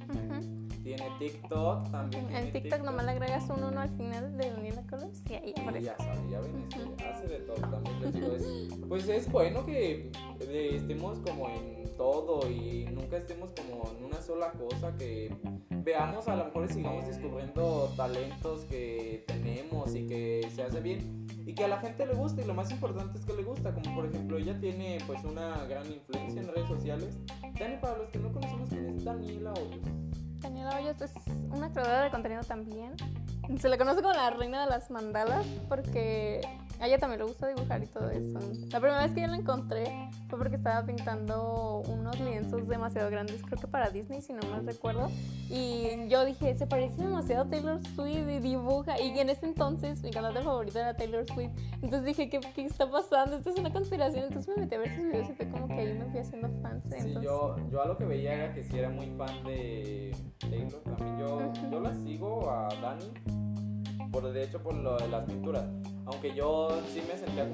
Tiene 0.97 1.11
TikTok, 1.19 1.91
también 1.91 2.27
tiene 2.27 2.41
En 2.41 2.53
TikTok 2.53 2.81
nomás 2.83 3.05
le 3.05 3.11
agregas 3.13 3.45
un 3.51 3.65
uno 3.65 3.81
al 3.81 3.91
final 3.97 4.37
de 4.37 4.51
Daniela 4.51 4.83
Colors 4.89 5.23
y 5.31 5.35
ahí 5.35 5.55
aparece. 5.61 5.87
ya 5.87 5.97
saben, 5.99 6.31
ya 6.31 6.41
ven, 6.41 6.63
este, 6.63 7.05
hace 7.05 7.27
de 7.29 7.39
todo 7.41 7.57
también. 7.57 8.01
les 8.01 8.13
digo, 8.15 8.33
es- 8.33 8.79
pues 8.89 9.09
es 9.09 9.31
bueno 9.31 9.65
que 9.67 10.11
eh, 10.41 10.71
estemos 10.77 11.19
como 11.21 11.49
en 11.49 11.85
todo 11.97 12.51
y 12.51 12.87
nunca 12.93 13.17
estemos 13.17 13.51
como 13.53 13.91
en 13.99 14.05
una 14.05 14.21
sola 14.21 14.53
cosa, 14.53 14.97
que 14.97 15.35
veamos 15.71 16.27
a 16.29 16.37
lo 16.37 16.45
mejor 16.47 16.69
sigamos 16.73 17.07
descubriendo 17.07 17.93
talentos 17.97 18.65
que 18.65 19.25
tenemos 19.27 19.95
y 19.95 20.07
que 20.07 20.49
se 20.55 20.63
hace 20.63 20.81
bien 20.81 21.27
y 21.47 21.55
que 21.55 21.65
a 21.65 21.69
la 21.69 21.77
gente 21.79 22.07
le 22.07 22.15
gusta 22.15 22.41
y 22.43 22.47
lo 22.47 22.55
más 22.55 22.71
importante 22.71 23.19
es 23.19 23.25
que 23.27 23.35
le 23.35 23.43
gusta, 23.43 23.75
como 23.75 23.95
por 23.95 24.07
ejemplo 24.07 24.39
ella 24.39 24.59
tiene 24.59 24.99
pues 25.07 25.23
una 25.25 25.65
gran 25.67 25.87
influencia 25.93 26.41
en 26.41 26.49
redes 26.49 26.69
sociales. 26.69 27.19
Dani, 27.59 27.77
para 27.81 27.99
los 27.99 28.09
que 28.09 28.19
no 28.19 28.33
conocemos 28.33 28.69
quién 28.71 28.87
es 28.89 29.05
Daniela 29.05 29.53
Hoyos. 29.53 29.83
Daniela 30.45 30.77
Hoyos 30.77 31.01
es 31.01 31.11
una 31.51 31.71
creadora 31.73 32.03
de 32.03 32.11
contenido 32.11 32.43
también. 32.43 32.93
Se 33.59 33.71
le 33.71 33.79
conoce 33.79 34.03
como 34.03 34.13
la 34.13 34.29
reina 34.29 34.63
de 34.65 34.67
las 34.69 34.91
mandalas 34.91 35.47
porque 35.71 36.43
a 36.81 36.87
ella 36.87 36.99
también 36.99 37.21
le 37.21 37.27
gusta 37.27 37.49
dibujar 37.49 37.83
y 37.83 37.87
todo 37.87 38.11
eso. 38.11 38.39
La 38.71 38.81
primera 38.81 39.03
vez 39.03 39.13
que 39.13 39.21
yo 39.21 39.27
la 39.27 39.37
encontré 39.37 40.11
fue 40.29 40.39
porque 40.39 40.57
estaba 40.57 40.85
pintando 40.85 41.83
unos 41.89 42.19
lienzos 42.21 42.67
demasiado 42.69 43.11
grandes, 43.11 43.43
creo 43.43 43.61
que 43.61 43.67
para 43.67 43.91
Disney, 43.91 44.23
si 44.23 44.33
no 44.33 44.41
mal 44.51 44.67
recuerdo. 44.67 45.09
Y 45.51 46.09
yo 46.09 46.25
dije, 46.25 46.55
se 46.57 46.67
parece 46.67 46.97
demasiado 47.03 47.45
a 47.45 47.49
Taylor 47.49 47.81
Swift 47.95 48.29
y 48.29 48.39
dibuja. 48.41 49.01
Y 49.01 49.19
en 49.19 49.31
ese 49.31 49.47
entonces 49.47 50.03
mi 50.03 50.11
cantante 50.11 50.43
favorito 50.43 50.79
era 50.79 50.97
Taylor 50.97 51.25
Swift. 51.27 51.53
Entonces 51.83 52.05
dije, 52.05 52.29
¿qué, 52.29 52.41
qué 52.55 52.65
está 52.65 52.91
pasando? 52.91 53.37
Esto 53.37 53.51
es 53.51 53.59
una 53.59 53.73
conspiración. 53.73 54.25
Entonces 54.25 54.55
me 54.55 54.63
metí 54.63 54.75
a 54.75 54.79
ver 54.79 54.95
sus 54.95 55.05
videos 55.05 55.31
y 55.31 55.33
fue 55.35 55.49
como 55.49 55.69
que 55.69 55.75
ahí 55.75 55.95
me 55.95 56.07
fui 56.07 56.21
haciendo 56.21 56.49
fans. 56.63 56.85
Sí, 56.85 56.95
Entonces, 56.99 57.23
yo, 57.23 57.57
yo 57.71 57.83
a 57.83 57.87
lo 57.87 57.97
que 57.97 58.05
veía 58.05 58.35
era 58.35 58.55
que 58.55 58.63
sí 58.63 58.79
era 58.79 58.89
muy 58.89 59.07
fan 59.17 59.45
de 59.45 60.17
Taylor 60.39 60.83
también. 60.83 61.19
Yo, 61.19 61.53
yo 61.71 61.81
la 61.81 61.95
sigo 61.95 62.51
a 62.51 62.69
Dani, 62.81 63.13
por, 64.15 64.33
de 64.33 64.45
hecho 64.45 64.63
por 64.63 64.75
lo 64.75 64.97
de 64.97 65.09
las 65.09 65.25
pinturas. 65.25 65.65
Aunque 66.07 66.35
yo 66.35 66.69
sí 66.93 67.03
me 67.09 67.19
sentía 67.19 67.49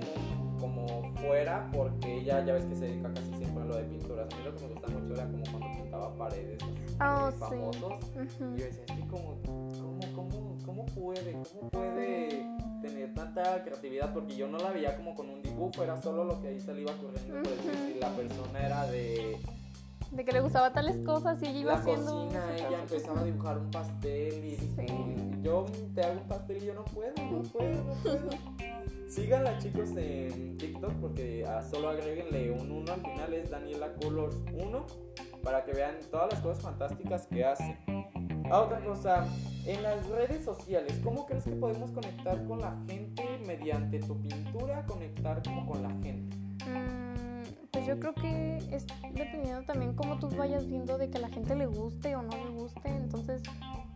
como, 0.58 0.58
como 0.58 1.14
fuera 1.14 1.70
porque 1.72 2.18
ella 2.18 2.44
ya 2.44 2.52
ves 2.54 2.64
que 2.66 2.74
se 2.76 2.84
dedica 2.86 3.12
casi 3.14 3.32
siempre 3.34 3.62
a 3.62 3.66
lo 3.66 3.76
de 3.76 3.84
pinturas. 3.84 4.28
A 4.32 4.36
mí 4.36 4.42
lo 4.44 4.54
que 4.54 4.62
me 4.66 4.72
gusta 4.74 4.88
mucho 4.88 5.14
era 5.14 5.24
como 5.26 5.42
cuando 5.50 5.82
pintaba 5.82 6.14
paredes 6.16 6.58
Oh, 7.02 7.30
sí. 7.30 7.38
famosos. 7.40 7.94
Y 8.14 8.58
yo 8.58 8.64
decía, 8.66 8.82
es 8.86 8.92
que 8.92 9.06
como, 9.08 9.38
¿cómo, 9.42 10.00
cómo, 10.14 10.58
cómo 10.66 10.86
puede? 10.86 11.32
¿Cómo 11.32 11.70
puede 11.70 12.46
tener 12.82 13.14
tanta 13.14 13.62
creatividad 13.62 14.12
porque 14.12 14.36
yo 14.36 14.48
no 14.48 14.58
la 14.58 14.70
veía 14.70 14.96
como 14.96 15.14
con 15.14 15.28
un 15.30 15.42
dibujo, 15.42 15.82
era 15.82 15.96
solo 16.00 16.24
lo 16.24 16.40
que 16.42 16.48
ahí 16.48 16.60
se 16.60 16.74
le 16.74 16.82
iba 16.82 16.92
corriendo. 16.94 17.34
Por 17.42 17.56
decir, 17.56 17.92
si 17.94 17.98
la 18.00 18.10
persona 18.10 18.66
era 18.66 18.86
de 18.86 19.38
De 20.10 20.24
que 20.24 20.32
le 20.32 20.40
gustaba 20.40 20.72
tales 20.72 20.96
cosas 21.06 21.40
y 21.42 21.46
ella 21.46 21.58
iba 21.60 21.72
la 21.74 21.78
haciendo. 21.78 22.24
cocina, 22.24 22.54
ella 22.56 22.80
empezaba 22.82 23.20
a 23.20 23.24
dibujar 23.24 23.58
un 23.58 23.70
pastel 23.70 24.44
y 24.44 24.56
Sí. 24.56 24.86
y 24.88 25.42
yo 25.42 25.66
te 25.94 26.02
hago 26.02 26.20
un 26.20 26.28
pastel 26.28 26.62
y 26.62 26.66
yo 26.66 26.74
no 26.74 26.84
puedo, 26.84 27.12
no 27.30 27.42
puedo, 27.42 27.84
no 27.84 27.94
puedo. 28.02 28.28
Síganla 29.08 29.58
chicos 29.58 29.90
en 29.96 30.56
TikTok 30.58 30.92
porque 31.00 31.44
ah, 31.48 31.62
solo 31.62 31.88
agréguenle 31.90 32.50
un 32.52 32.70
1 32.70 32.92
al 32.92 33.00
final, 33.00 33.34
es 33.34 33.50
Daniela 33.50 33.92
Colors 33.94 34.36
1 34.52 34.86
para 35.42 35.64
que 35.64 35.72
vean 35.72 35.94
todas 36.10 36.32
las 36.32 36.40
cosas 36.42 36.62
fantásticas 36.62 37.26
que 37.26 37.44
hace. 37.44 37.78
Ah, 38.50 38.62
otra 38.62 38.80
cosa, 38.84 39.26
en 39.64 39.82
las 39.82 40.06
redes 40.08 40.44
sociales, 40.44 41.00
¿cómo 41.04 41.24
crees 41.26 41.44
que 41.44 41.52
podemos 41.52 41.90
conectar 41.92 42.44
con 42.46 42.60
la 42.60 42.76
gente 42.88 43.24
mediante 43.46 44.00
tu 44.00 44.20
pintura? 44.20 44.84
Conectar 44.86 45.40
como 45.44 45.66
con 45.66 45.82
la 45.82 45.90
gente. 46.02 46.36
Mm, 46.66 47.09
pues 47.80 47.88
yo 47.88 47.98
creo 47.98 48.14
que 48.14 48.58
es 48.74 48.86
dependiendo 49.14 49.62
también 49.62 49.94
cómo 49.94 50.18
tú 50.18 50.28
vayas 50.36 50.66
viendo 50.66 50.98
de 50.98 51.08
que 51.08 51.16
a 51.16 51.20
la 51.22 51.30
gente 51.30 51.54
le 51.54 51.64
guste 51.66 52.14
o 52.14 52.22
no 52.22 52.36
le 52.36 52.50
guste. 52.50 52.88
Entonces, 52.88 53.42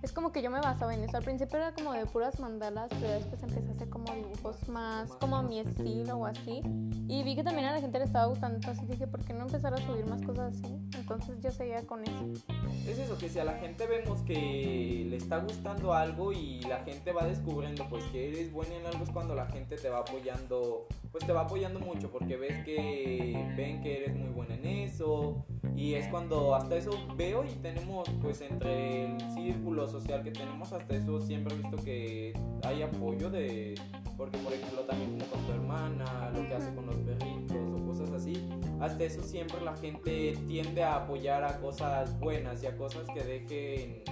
es 0.03 0.11
como 0.12 0.33
que 0.33 0.41
yo 0.41 0.50
me 0.50 0.59
basaba 0.61 0.95
en 0.95 1.05
eso. 1.05 1.19
Al 1.19 1.23
principio 1.23 1.59
era 1.59 1.73
como 1.73 1.93
de 1.93 2.07
puras 2.07 2.41
mandalas, 2.41 2.88
pero 2.99 3.12
después 3.12 3.43
empecé 3.43 3.69
a 3.69 3.73
hacer 3.73 3.88
como 3.91 4.11
dibujos 4.14 4.69
más 4.69 5.11
como 5.17 5.37
a 5.37 5.43
mi 5.43 5.61
estilo 5.61 6.17
o 6.17 6.25
así. 6.25 6.62
Y 7.09 7.23
vi 7.25 7.37
que 7.37 7.45
también 7.45 7.67
a 7.69 7.73
la 7.73 7.81
gente 7.81 7.99
le 7.99 8.07
estaba 8.07 8.25
gustando. 8.26 8.57
Entonces 8.57 8.88
dije, 8.88 9.07
¿por 9.07 9.23
qué 9.23 9.35
no 9.35 9.43
empezar 9.43 9.75
a 9.75 9.79
subir 9.79 10.07
más 10.07 10.23
cosas 10.23 10.57
así? 10.57 10.75
Entonces 10.97 11.38
yo 11.43 11.50
seguía 11.50 11.87
con 11.87 12.03
eso. 12.05 12.43
Es 12.88 12.99
eso, 12.99 13.19
que 13.19 13.29
si 13.29 13.38
a 13.38 13.45
la 13.45 13.59
gente 13.59 13.87
vemos 13.87 14.23
que 14.23 15.07
le 15.11 15.17
está 15.17 15.38
gustando 15.38 15.93
algo 15.93 16.33
y 16.33 16.61
la 16.62 16.79
gente 16.85 17.12
va 17.12 17.26
descubriendo 17.26 17.87
pues 17.91 18.05
que 18.07 18.31
eres 18.31 18.50
buena 18.50 18.75
en 18.76 18.87
algo 18.87 19.05
es 19.05 19.11
cuando 19.11 19.35
la 19.35 19.47
gente 19.47 19.76
te 19.76 19.91
va 19.91 19.99
apoyando, 19.99 20.87
pues 21.14 21.26
te 21.26 21.33
va 21.33 21.42
apoyando 21.42 21.78
mucho 21.78 22.11
porque 22.11 22.37
ves 22.37 22.64
que 22.64 23.54
ven 23.56 23.80
que 23.83 23.99
eres 23.99 24.16
muy 24.16 24.30
buena 24.30 24.56
en 24.56 24.66
eso 24.66 25.47
y 25.76 25.94
es 25.94 26.09
cuando 26.09 26.56
hasta 26.56 26.75
eso 26.75 26.90
veo 27.16 27.44
y 27.44 27.54
tenemos 27.62 28.09
pues 28.21 28.40
entre 28.40 29.04
el 29.04 29.21
círculo 29.33 29.87
social 29.87 30.25
que 30.25 30.33
tenemos 30.33 30.73
hasta 30.73 30.97
eso 30.97 31.21
siempre 31.21 31.54
he 31.54 31.59
visto 31.59 31.76
que 31.85 32.33
hay 32.64 32.83
apoyo 32.83 33.30
de, 33.30 33.76
porque 34.16 34.38
por 34.38 34.54
ejemplo 34.54 34.80
también 34.80 35.11
como 35.21 35.30
con 35.30 35.47
tu 35.47 35.52
hermana, 35.52 36.33
lo 36.35 36.49
que 36.49 36.54
hace 36.54 36.75
con 36.75 36.87
los 36.87 36.97
perritos 36.97 37.56
o 37.56 37.87
cosas 37.87 38.11
así, 38.11 38.49
hasta 38.80 39.04
eso 39.04 39.23
siempre 39.23 39.61
la 39.61 39.76
gente 39.76 40.37
tiende 40.49 40.83
a 40.83 40.97
apoyar 40.97 41.44
a 41.44 41.61
cosas 41.61 42.18
buenas 42.18 42.61
y 42.64 42.66
a 42.66 42.76
cosas 42.76 43.06
que 43.14 43.23
dejen 43.23 44.02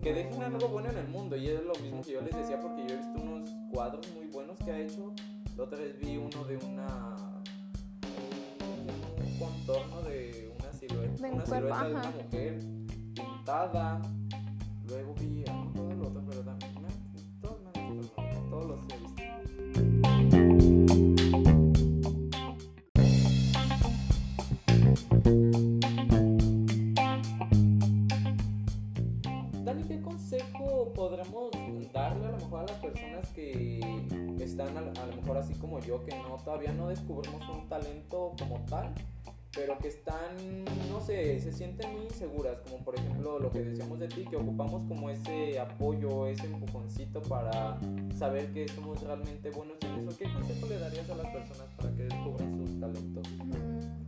que 0.00 0.12
dejen 0.12 0.40
algo 0.40 0.68
bueno 0.68 0.88
en 0.90 0.98
el 0.98 1.08
mundo 1.08 1.34
y 1.34 1.48
es 1.48 1.64
lo 1.64 1.74
mismo 1.82 2.00
que 2.02 2.12
yo 2.12 2.20
les 2.20 2.36
decía 2.36 2.60
porque 2.60 2.86
yo 2.86 2.94
he 2.94 2.98
visto 2.98 3.20
unos 3.20 3.44
cuadros 3.72 4.06
muy 4.14 4.26
buenos 4.26 4.56
que 4.58 4.70
ha 4.70 4.78
hecho 4.78 5.12
la 5.56 5.64
otra 5.64 5.78
vez 5.78 5.98
vi 6.00 6.16
uno 6.16 6.44
de 6.44 6.56
una 6.56 7.16
un 9.18 9.38
contorno 9.38 10.02
de 10.02 10.52
una 10.58 10.72
silueta 10.72 11.22
De 11.22 11.28
un 11.28 11.34
una 11.34 11.44
cuerpo, 11.44 11.74
silueta 11.74 11.84
de 11.84 11.94
una 11.94 12.10
mujer 12.10 12.58
pintada. 13.14 14.02
Luego 14.88 15.14
vi 15.14 15.44
yo, 35.80 36.04
que 36.04 36.16
no 36.16 36.36
todavía 36.44 36.72
no 36.72 36.88
descubrimos 36.88 37.48
un 37.48 37.68
talento 37.68 38.32
como 38.38 38.64
tal, 38.66 38.94
pero 39.54 39.78
que 39.78 39.88
están, 39.88 40.64
no 40.90 41.00
sé, 41.00 41.40
se 41.40 41.52
sienten 41.52 41.92
muy 41.92 42.04
inseguras, 42.06 42.58
como 42.60 42.84
por 42.84 42.96
ejemplo 42.96 43.38
lo 43.38 43.50
que 43.50 43.60
decíamos 43.60 43.98
de 44.00 44.08
ti, 44.08 44.24
que 44.28 44.36
ocupamos 44.36 44.82
como 44.88 45.10
ese 45.10 45.58
apoyo, 45.58 46.26
ese 46.26 46.46
empujoncito 46.46 47.22
para 47.22 47.78
saber 48.16 48.52
que 48.52 48.66
somos 48.68 49.00
realmente 49.02 49.50
buenos 49.50 49.76
en 49.82 50.08
eso? 50.08 50.18
¿Qué 50.18 50.24
consejo 50.32 50.66
le 50.66 50.78
darías 50.78 51.08
a 51.08 51.14
las 51.14 51.26
personas 51.32 51.68
para 51.76 51.90
que 51.94 52.02
descubran 52.02 52.52
sus 52.52 52.80
talentos? 52.80 53.28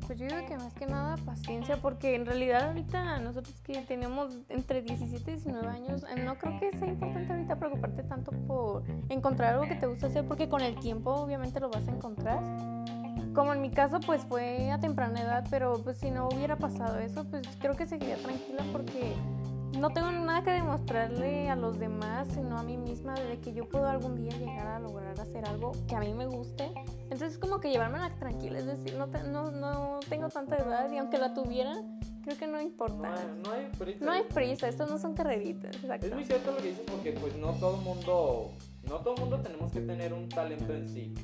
Pues 0.07 0.21
yo 0.21 0.27
digo 0.27 0.47
que 0.47 0.57
más 0.57 0.73
que 0.75 0.87
nada 0.87 1.17
paciencia, 1.17 1.79
porque 1.79 2.15
en 2.15 2.27
realidad 2.27 2.69
ahorita 2.69 3.19
nosotros 3.19 3.61
que 3.63 3.81
tenemos 3.83 4.39
entre 4.49 4.83
17 4.83 5.31
y 5.31 5.35
19 5.35 5.67
años, 5.67 6.05
eh, 6.05 6.23
no 6.23 6.39
creo 6.39 6.61
que 6.61 6.77
sea 6.79 6.87
importante 6.87 7.33
ahorita 7.33 7.57
preocuparte 7.57 8.05
tanto 8.05 8.31
por 8.47 8.85
encontrar 9.09 9.55
algo 9.55 9.67
que 9.67 9.75
te 9.75 9.87
gusta 9.87 10.07
hacer, 10.07 10.25
porque 10.25 10.49
con 10.49 10.61
el 10.61 10.79
tiempo 10.79 11.11
obviamente 11.11 11.59
lo 11.59 11.71
vas 11.71 11.89
a 11.89 11.91
encontrar. 11.91 12.41
Como 13.35 13.53
en 13.53 13.61
mi 13.61 13.71
caso 13.71 13.99
pues 13.99 14.23
fue 14.25 14.71
a 14.71 14.79
temprana 14.79 15.21
edad, 15.21 15.45
pero 15.51 15.83
pues 15.83 15.99
si 15.99 16.13
no 16.13 16.29
hubiera 16.29 16.57
pasado 16.57 17.01
eso, 17.01 17.25
pues 17.25 17.43
creo 17.59 17.75
que 17.75 17.87
seguiría 17.87 18.17
tranquila 18.17 18.65
porque 18.73 19.13
no 19.77 19.91
tengo 19.91 20.11
nada 20.11 20.43
que 20.43 20.53
demostrarle 20.53 21.51
a 21.51 21.57
los 21.57 21.79
demás, 21.79 22.29
sino 22.33 22.59
a 22.59 22.63
mí 22.63 22.77
misma, 22.77 23.15
de 23.15 23.41
que 23.41 23.53
yo 23.53 23.69
puedo 23.69 23.87
algún 23.89 24.17
día 24.17 24.33
llegar 24.39 24.69
a 24.69 24.79
lograr 24.79 25.19
hacer 25.21 25.45
algo 25.47 25.73
que 25.87 25.97
a 25.97 26.01
mí 26.01 26.15
me 26.15 26.27
guste. 26.27 26.73
Entonces 27.17 27.39
como 27.39 27.61
que 27.61 27.71
llevármela 27.71 28.15
tranquila, 28.19 28.59
es 28.59 28.67
decir, 28.67 28.93
no, 28.99 29.09
te- 29.09 29.23
no, 29.23 29.51
no 29.51 30.01
tengo 30.07 30.29
tanta 30.29 30.57
edad 30.59 30.93
y 30.93 30.99
aunque 30.99 31.17
la 31.17 31.33
tuviera, 31.33 31.75
creo 32.23 32.37
que 32.37 32.47
no 32.47 32.59
No 32.59 32.61
importa. 32.61 33.15
hay, 33.15 33.41
no 33.43 33.53
hay 33.53 33.71
prisa. 33.79 34.05
No 34.05 34.13
hay 34.13 34.23
prisa, 34.25 34.69
estos 34.69 34.91
no 34.91 34.99
son 34.99 35.15
carreritas, 35.15 35.75
Es 35.77 35.83
exacto. 35.83 36.15
muy 36.15 36.25
cierto 36.27 36.51
lo 36.51 36.59
que 36.59 36.69
dices 36.69 36.85
porque 36.87 37.13
pues 37.13 37.35
no 37.37 37.53
todo 37.55 37.79
mundo, 37.79 38.51
no 38.87 38.97
todo 38.99 39.15
mundo 39.17 39.41
tenemos 39.41 39.73
que 39.73 39.81
tener 39.81 40.13
un 40.13 40.29
talento 40.29 40.75
en 40.75 40.87
sí, 40.87 41.15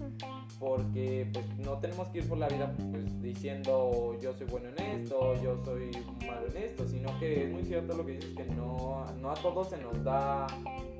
porque 0.58 1.28
pues 1.30 1.44
no 1.58 1.76
tenemos 1.78 2.08
que 2.08 2.20
ir 2.20 2.28
por 2.30 2.38
la 2.38 2.48
vida 2.48 2.72
pues 2.90 3.20
diciendo 3.20 4.16
yo 4.18 4.32
soy 4.32 4.46
bueno 4.46 4.70
en 4.74 4.82
esto, 4.98 5.34
yo 5.42 5.58
soy 5.62 5.90
malo 6.26 6.46
en 6.48 6.56
esto, 6.56 6.88
sino 6.88 7.18
que 7.18 7.44
es 7.44 7.52
muy 7.52 7.64
cierto 7.64 7.94
lo 7.94 8.06
que 8.06 8.12
dices 8.12 8.34
que 8.34 8.44
no, 8.46 9.04
no 9.20 9.30
a 9.30 9.34
todos 9.34 9.68
se 9.68 9.76
nos 9.76 10.02
da 10.02 10.46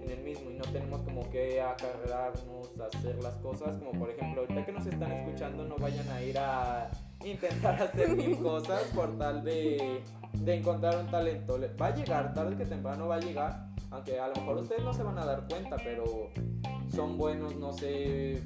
en 0.03 0.11
el 0.11 0.23
mismo 0.23 0.51
y 0.51 0.55
no 0.55 0.65
tenemos 0.65 1.01
como 1.01 1.31
que 1.31 1.63
acarrearnos 1.63 2.62
hacer 2.81 3.23
las 3.23 3.35
cosas, 3.37 3.76
como 3.76 3.93
por 3.93 4.11
ejemplo 4.11 4.43
ahorita 4.43 4.64
que 4.67 4.73
nos 4.73 4.87
están 4.87 5.12
escuchando 5.12 5.64
no 5.64 5.76
vayan 5.76 6.09
a 6.11 6.23
ir 6.23 6.38
a 6.38 6.91
intentar 7.25 7.81
hacer 7.83 8.11
mil 8.17 8.38
cosas 8.38 8.83
por 8.95 9.17
tal 9.19 9.43
de, 9.45 10.00
de 10.33 10.55
encontrar 10.55 10.97
un 10.99 11.11
talento. 11.11 11.59
Le- 11.59 11.69
Va 11.75 11.87
a 11.87 11.95
llegar, 11.95 12.35
tarde 12.35 12.57
que 12.57 12.64
temprano 12.67 13.09
va 13.09 13.17
a 13.17 13.21
llegar, 13.21 13.67
aunque 13.91 14.19
a 14.19 14.29
lo 14.29 14.35
mejor 14.37 14.57
ustedes 14.59 14.83
no 14.83 14.93
se 14.93 15.02
van 15.02 15.19
a 15.19 15.25
dar 15.25 15.47
cuenta, 15.49 15.76
pero 15.76 16.31
son 16.95 17.17
buenos, 17.19 17.55
no 17.57 17.73
sé, 17.73 18.43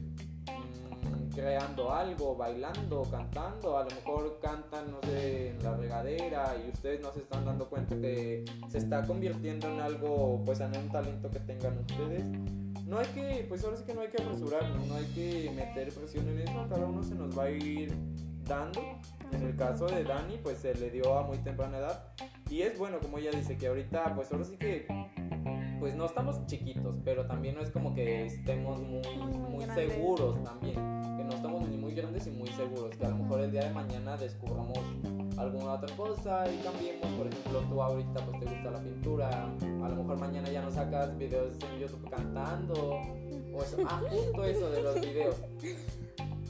mm, 0.46 1.34
creando 1.34 1.92
algo, 1.92 2.36
bailando, 2.36 3.02
cantando, 3.10 3.76
a 3.78 3.84
lo 3.84 3.90
mejor 3.90 4.38
cantan, 4.42 4.90
no 4.90 4.98
sé, 5.02 5.50
en 5.50 5.62
la 5.62 5.76
regadera 5.76 6.54
y 6.64 6.70
ustedes 6.70 7.00
no 7.00 7.12
se 7.12 7.20
están 7.20 7.44
dando 7.44 7.68
cuenta 7.68 7.94
que 7.96 8.44
se 8.68 8.78
está 8.78 9.02
convirtiendo 9.06 9.68
en 9.68 9.80
algo, 9.80 10.42
pues 10.44 10.60
en 10.60 10.76
un 10.76 10.88
talento 10.90 11.30
que 11.30 11.40
tengan 11.40 11.78
ustedes. 11.78 12.24
No 12.84 12.98
hay 12.98 13.06
que, 13.08 13.46
pues 13.48 13.64
ahora 13.64 13.76
sí 13.76 13.84
que 13.84 13.94
no 13.94 14.00
hay 14.00 14.08
que 14.08 14.22
apresurarnos, 14.22 14.86
no 14.86 14.94
hay 14.94 15.06
que 15.06 15.50
meter 15.54 15.92
presión 15.92 16.28
en 16.28 16.40
eso, 16.40 16.66
cada 16.68 16.86
uno 16.86 17.02
se 17.02 17.14
nos 17.14 17.36
va 17.36 17.44
a 17.44 17.50
ir 17.50 17.92
dando. 18.44 18.80
En 19.32 19.42
el 19.42 19.56
caso 19.56 19.86
de 19.86 20.04
Dani, 20.04 20.38
pues 20.42 20.58
se 20.58 20.74
le 20.74 20.90
dio 20.90 21.18
a 21.18 21.22
muy 21.24 21.38
temprana 21.38 21.78
edad. 21.78 22.12
Y 22.48 22.62
es 22.62 22.78
bueno, 22.78 22.98
como 23.00 23.18
ella 23.18 23.30
dice, 23.32 23.56
que 23.56 23.66
ahorita, 23.66 24.14
pues 24.14 24.30
ahora 24.32 24.44
sí 24.44 24.56
que, 24.56 24.86
pues 25.80 25.96
no 25.96 26.06
estamos 26.06 26.46
chiquitos, 26.46 26.96
pero 27.04 27.26
también 27.26 27.56
no 27.56 27.60
es 27.60 27.70
como 27.70 27.94
que 27.94 28.26
estemos 28.26 28.80
muy, 28.80 29.02
Muy, 29.16 29.64
seguros 29.74 30.42
también. 30.44 30.95
Grandes 31.96 32.26
y 32.26 32.30
muy 32.30 32.48
seguros. 32.50 32.94
Que 32.96 33.06
a 33.06 33.08
lo 33.08 33.16
mejor 33.16 33.40
el 33.40 33.50
día 33.50 33.64
de 33.64 33.70
mañana 33.70 34.16
descubramos 34.16 34.78
alguna 35.38 35.72
otra 35.72 35.96
cosa 35.96 36.44
y 36.52 36.58
cambiemos. 36.58 37.06
Por 37.12 37.26
ejemplo, 37.26 37.60
tú 37.68 37.82
ahorita 37.82 38.26
pues 38.26 38.40
te 38.40 38.46
gusta 38.46 38.70
la 38.70 38.80
pintura. 38.80 39.28
A 39.82 39.88
lo 39.88 39.96
mejor 39.96 40.18
mañana 40.18 40.48
ya 40.50 40.62
no 40.62 40.70
sacas 40.70 41.16
videos 41.18 41.56
en 41.62 41.80
YouTube 41.80 42.08
cantando. 42.10 43.00
O 43.54 43.62
eso. 43.62 43.78
Ah, 43.86 44.02
justo 44.08 44.44
eso 44.44 44.70
de 44.70 44.82
los 44.82 45.00
videos. 45.00 45.36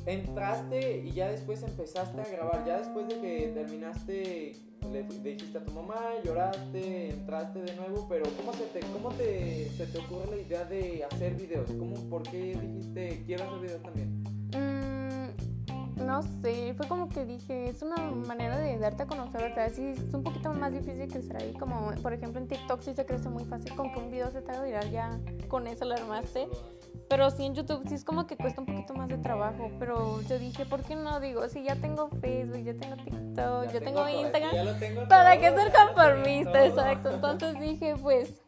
Entraste 0.05 0.99
y 1.05 1.13
ya 1.13 1.31
después 1.31 1.63
empezaste 1.63 2.21
a 2.21 2.25
grabar. 2.25 2.65
Ya 2.67 2.79
después 2.79 3.09
de 3.09 3.21
que 3.21 3.53
terminaste, 3.55 4.53
le, 4.93 5.03
le 5.03 5.31
dijiste 5.31 5.59
a 5.59 5.65
tu 5.65 5.73
mamá, 5.73 5.97
lloraste, 6.25 7.11
entraste 7.11 7.63
de 7.63 7.75
nuevo. 7.75 8.07
Pero 8.09 8.25
¿cómo, 8.37 8.53
se 8.53 8.65
te, 8.67 8.81
cómo 8.93 9.11
te, 9.11 9.69
se 9.71 9.87
te 9.87 9.99
ocurre 9.99 10.37
la 10.37 10.43
idea 10.43 10.65
de 10.65 11.05
hacer 11.05 11.35
videos? 11.35 11.71
¿Cómo, 11.73 11.95
¿Por 12.09 12.23
qué 12.25 12.57
dijiste 12.61 13.23
quiero 13.27 13.45
hacer 13.45 13.61
videos 13.61 13.83
también? 13.83 14.36
No 16.07 16.23
sé, 16.23 16.73
fue 16.77 16.87
como 16.87 17.09
que 17.09 17.25
dije, 17.25 17.69
es 17.69 17.83
una 17.83 17.97
manera 17.97 18.57
de 18.59 18.79
darte 18.79 19.03
a 19.03 19.07
conocer, 19.07 19.51
o 19.51 19.55
sea, 19.55 19.69
sí 19.71 19.89
es 19.89 20.15
un 20.15 20.23
poquito 20.23 20.53
más 20.53 20.73
difícil 20.73 21.09
crecer 21.11 21.37
ahí, 21.37 21.53
como 21.55 21.91
por 22.01 22.13
ejemplo 22.13 22.41
en 22.41 22.47
TikTok 22.47 22.81
sí 22.81 22.95
se 22.95 23.05
crece 23.05 23.29
muy 23.29 23.45
fácil, 23.45 23.75
con 23.75 23.93
que 23.93 23.99
un 23.99 24.11
video 24.13 24.31
se 24.31 24.41
te 24.41 24.53
haga 24.53 24.63
viral 24.63 24.91
ya 24.91 25.19
con 25.49 25.67
eso 25.67 25.85
lo 25.85 25.95
armaste, 25.95 26.49
pero 27.09 27.29
sí 27.31 27.45
en 27.45 27.55
YouTube 27.55 27.83
sí 27.89 27.95
es 27.95 28.05
como 28.05 28.27
que 28.29 28.37
cuesta 28.37 28.61
un 28.61 28.67
poquito 28.67 28.95
más 28.95 29.09
de 29.09 29.19
trabajo, 29.19 29.69
pero 29.81 30.23
yo 30.23 30.39
dije, 30.39 30.65
¿por 30.65 30.83
qué 30.83 30.95
no? 30.95 31.19
Digo, 31.19 31.49
si 31.49 31.65
ya 31.65 31.75
tengo 31.75 32.09
Facebook, 32.21 32.63
ya 32.63 32.75
tengo 32.75 32.97
TikTok, 32.97 33.67
Ya 33.67 33.73
yo 33.73 33.81
tengo 33.81 34.09
Instagram, 34.09 34.55
ya 34.55 34.65
lo 34.65 34.75
tengo 34.77 35.09
¿para 35.09 35.41
qué 35.41 35.51
ser 35.51 35.73
conformista? 35.73 36.67
Exacto, 36.67 37.11
entonces 37.15 37.59
dije, 37.59 37.97
pues 38.01 38.41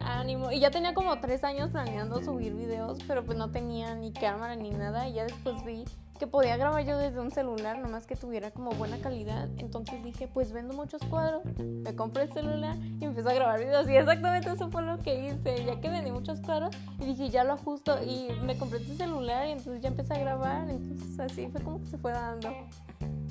ánimo. 0.00 0.50
Y 0.50 0.60
ya 0.60 0.70
tenía 0.70 0.94
como 0.94 1.18
tres 1.20 1.44
años 1.44 1.70
planeando 1.70 2.22
subir 2.22 2.54
videos, 2.54 2.98
pero 3.06 3.24
pues 3.24 3.36
no 3.36 3.50
tenía 3.50 3.94
ni 3.94 4.12
cámara 4.12 4.56
ni 4.56 4.70
nada. 4.70 5.08
Y 5.08 5.14
ya 5.14 5.24
después 5.24 5.64
vi 5.64 5.84
que 6.20 6.26
podía 6.26 6.58
grabar 6.58 6.84
yo 6.84 6.98
desde 6.98 7.18
un 7.18 7.30
celular, 7.30 7.78
nomás 7.78 8.06
que 8.06 8.14
tuviera 8.14 8.50
como 8.50 8.72
buena 8.72 8.98
calidad. 8.98 9.48
Entonces 9.56 10.04
dije, 10.04 10.28
pues 10.28 10.52
vendo 10.52 10.74
muchos 10.74 11.02
cuadros, 11.04 11.42
me 11.58 11.96
compré 11.96 12.24
el 12.24 12.32
celular 12.34 12.76
y 13.00 13.06
empecé 13.06 13.30
a 13.30 13.32
grabar 13.32 13.58
videos. 13.58 13.88
Y 13.88 13.96
exactamente 13.96 14.50
eso 14.50 14.70
fue 14.70 14.82
lo 14.82 14.98
que 14.98 15.28
hice, 15.28 15.64
ya 15.64 15.80
que 15.80 15.88
vendí 15.88 16.12
muchos 16.12 16.42
cuadros 16.42 16.76
y 17.00 17.06
dije, 17.06 17.30
ya 17.30 17.42
lo 17.42 17.54
ajusto. 17.54 17.98
Y 18.04 18.28
me 18.44 18.58
compré 18.58 18.80
este 18.80 18.96
celular 18.96 19.48
y 19.48 19.52
entonces 19.52 19.80
ya 19.80 19.88
empecé 19.88 20.12
a 20.12 20.18
grabar. 20.18 20.68
Entonces 20.68 21.18
así 21.18 21.48
fue 21.48 21.62
como 21.62 21.80
que 21.80 21.86
se 21.86 21.96
fue 21.96 22.12
dando. 22.12 22.50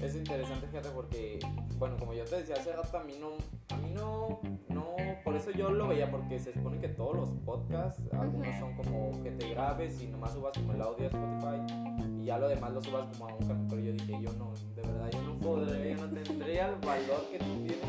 Es 0.01 0.15
interesante, 0.15 0.65
fíjate, 0.65 0.89
porque, 0.89 1.39
bueno, 1.77 1.95
como 1.97 2.13
yo 2.13 2.23
te 2.23 2.37
decía 2.37 2.55
hace 2.55 2.73
rato, 2.73 2.97
a 2.97 3.03
mí 3.03 3.13
no, 3.19 3.31
a 3.75 3.77
mí 3.79 3.91
no, 3.93 4.39
no, 4.69 4.95
por 5.25 5.35
eso 5.35 5.51
yo 5.51 5.69
lo 5.69 5.89
veía, 5.89 6.09
porque 6.09 6.39
se 6.39 6.53
supone 6.53 6.79
que 6.79 6.87
todos 6.87 7.17
los 7.17 7.29
podcasts, 7.45 8.01
algunos 8.13 8.55
son 8.55 8.75
como 8.77 9.11
que 9.21 9.31
te 9.31 9.49
grabes 9.49 10.01
y 10.01 10.07
nomás 10.07 10.31
subas 10.31 10.53
como 10.57 10.71
el 10.71 10.81
audio 10.81 11.05
a 11.05 11.09
Spotify 11.09 11.98
ya 12.29 12.37
lo 12.37 12.47
demás 12.47 12.71
lo 12.71 12.83
subas 12.83 13.07
como 13.17 13.27
a 13.27 13.33
un 13.33 13.47
cambio, 13.47 13.67
pero 13.67 13.81
yo 13.81 13.91
dije, 13.91 14.19
yo 14.21 14.31
no, 14.33 14.53
de 14.75 14.83
verdad, 14.83 15.09
yo 15.11 15.23
no 15.23 15.35
podría, 15.37 15.95
yo 15.95 16.07
no 16.07 16.21
tendría 16.21 16.69
el 16.69 16.75
valor 16.75 17.27
que 17.31 17.39
tú 17.39 17.45
tienes 17.65 17.79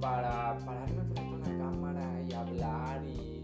para 0.00 0.56
pararme 0.64 1.02
frente 1.12 1.20
a 1.20 1.24
una 1.24 1.58
cámara 1.58 2.22
y 2.26 2.32
hablar 2.32 3.04
y, 3.04 3.42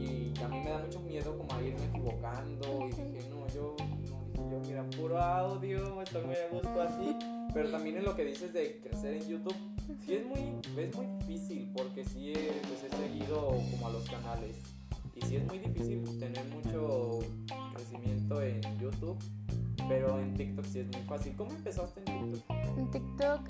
y 0.00 0.32
a 0.42 0.48
mí 0.48 0.58
me 0.58 0.70
da 0.70 0.78
mucho 0.78 1.00
miedo 1.00 1.36
como 1.36 1.52
a 1.52 1.62
irme 1.62 1.84
equivocando 1.84 2.88
y 2.88 2.92
dije, 2.92 3.28
no, 3.28 3.46
yo 3.48 3.76
yo 4.50 4.60
mira, 4.66 4.88
puro 4.96 5.18
audio, 5.18 6.00
estoy 6.00 6.24
muy 6.24 6.34
a 6.34 6.48
gusto 6.50 6.80
así. 6.80 7.16
Pero 7.52 7.70
también 7.70 7.98
en 7.98 8.04
lo 8.04 8.16
que 8.16 8.24
dices 8.24 8.52
de 8.54 8.80
crecer 8.80 9.14
en 9.14 9.28
YouTube, 9.28 9.56
sí 10.06 10.14
es 10.14 10.24
muy, 10.24 10.40
es 10.82 10.96
muy 10.96 11.06
difícil 11.18 11.70
porque 11.76 12.04
sí 12.04 12.32
he, 12.32 12.52
pues 12.66 12.84
he 12.84 12.96
seguido 12.96 13.48
como 13.70 13.86
a 13.86 13.90
los 13.90 14.08
canales. 14.08 14.56
Y 15.14 15.26
sí 15.26 15.36
es 15.36 15.44
muy 15.46 15.58
difícil 15.58 16.02
tener 16.18 16.44
mucho 16.46 17.18
crecimiento 17.74 18.42
en 18.42 18.62
YouTube. 18.80 19.18
Pero 19.92 20.18
en 20.18 20.32
TikTok 20.32 20.64
sí 20.64 20.80
es 20.80 20.86
muy 20.86 21.02
fácil. 21.02 21.36
¿Cómo 21.36 21.50
empezaste 21.50 22.00
en 22.06 22.32
TikTok? 22.32 22.56
En 22.78 22.90
TikTok, 22.90 23.40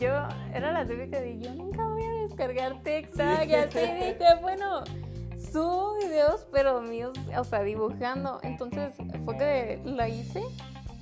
yo 0.00 0.08
era 0.52 0.72
la 0.72 0.84
típica 0.84 1.20
de 1.20 1.38
yo 1.38 1.54
nunca 1.54 1.86
voy 1.86 2.02
a 2.02 2.12
descargar 2.22 2.82
TikTok. 2.82 3.46
Y 3.46 3.54
así 3.54 3.78
dije, 3.78 4.34
bueno, 4.42 4.82
subo 5.38 5.96
videos, 5.98 6.48
pero 6.50 6.80
míos, 6.80 7.12
o 7.38 7.44
sea, 7.44 7.62
dibujando. 7.62 8.40
Entonces 8.42 8.94
fue 9.24 9.36
que 9.38 9.80
la 9.84 10.08
hice 10.08 10.42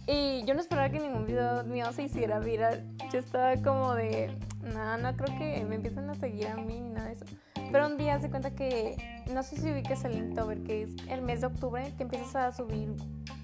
y 0.06 0.44
yo 0.44 0.52
no 0.52 0.60
esperaba 0.60 0.90
que 0.90 1.00
ningún 1.00 1.24
video 1.24 1.64
mío 1.64 1.90
se 1.92 2.02
hiciera 2.02 2.38
viral. 2.40 2.84
Yo 3.10 3.20
estaba 3.20 3.56
como 3.56 3.94
de, 3.94 4.36
nada, 4.60 4.98
no 4.98 5.16
creo 5.16 5.38
que 5.38 5.64
me 5.64 5.76
empiecen 5.76 6.10
a 6.10 6.14
seguir 6.14 6.48
a 6.48 6.56
mí 6.56 6.78
ni 6.78 6.90
nada 6.90 7.06
de 7.06 7.14
eso. 7.14 7.24
Pero 7.72 7.86
un 7.86 7.96
día 7.96 8.20
se 8.20 8.28
cuenta 8.28 8.50
que, 8.50 8.96
no 9.32 9.42
sé 9.42 9.56
si 9.56 9.72
ubicas 9.72 10.04
el 10.04 10.14
Inktober, 10.14 10.62
que 10.62 10.82
es 10.82 10.90
el 11.08 11.22
mes 11.22 11.40
de 11.40 11.46
octubre, 11.46 11.90
que 11.96 12.02
empiezas 12.02 12.36
a 12.36 12.52
subir 12.52 12.94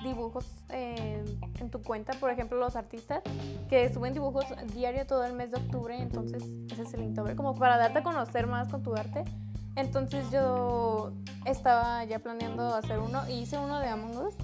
dibujos 0.03 0.47
en 0.71 1.71
tu 1.71 1.83
cuenta. 1.83 2.13
Por 2.15 2.31
ejemplo, 2.31 2.59
los 2.59 2.77
artistas 2.77 3.23
que 3.69 3.93
suben 3.93 4.13
dibujos 4.15 4.45
diario 4.75 5.07
todo 5.07 5.25
el 5.25 5.35
mes 5.35 5.51
de 5.51 5.59
octubre. 5.59 5.97
Entonces, 6.01 6.43
ese 6.71 6.83
es 6.83 6.95
el 6.95 7.03
Inktober, 7.03 7.37
como 7.37 7.55
para 7.55 7.77
darte 7.77 7.99
a 7.99 8.03
conocer 8.03 8.47
más 8.47 8.69
con 8.69 8.83
tu 8.83 8.95
arte. 8.95 9.25
Entonces 9.77 10.31
yo 10.31 11.13
estaba 11.45 12.05
ya 12.05 12.19
planeando 12.19 12.75
hacer 12.75 12.99
uno 12.99 13.29
y 13.29 13.41
hice 13.41 13.59
uno 13.59 13.79
de 13.79 13.89
Among 13.89 14.17
Us. 14.17 14.35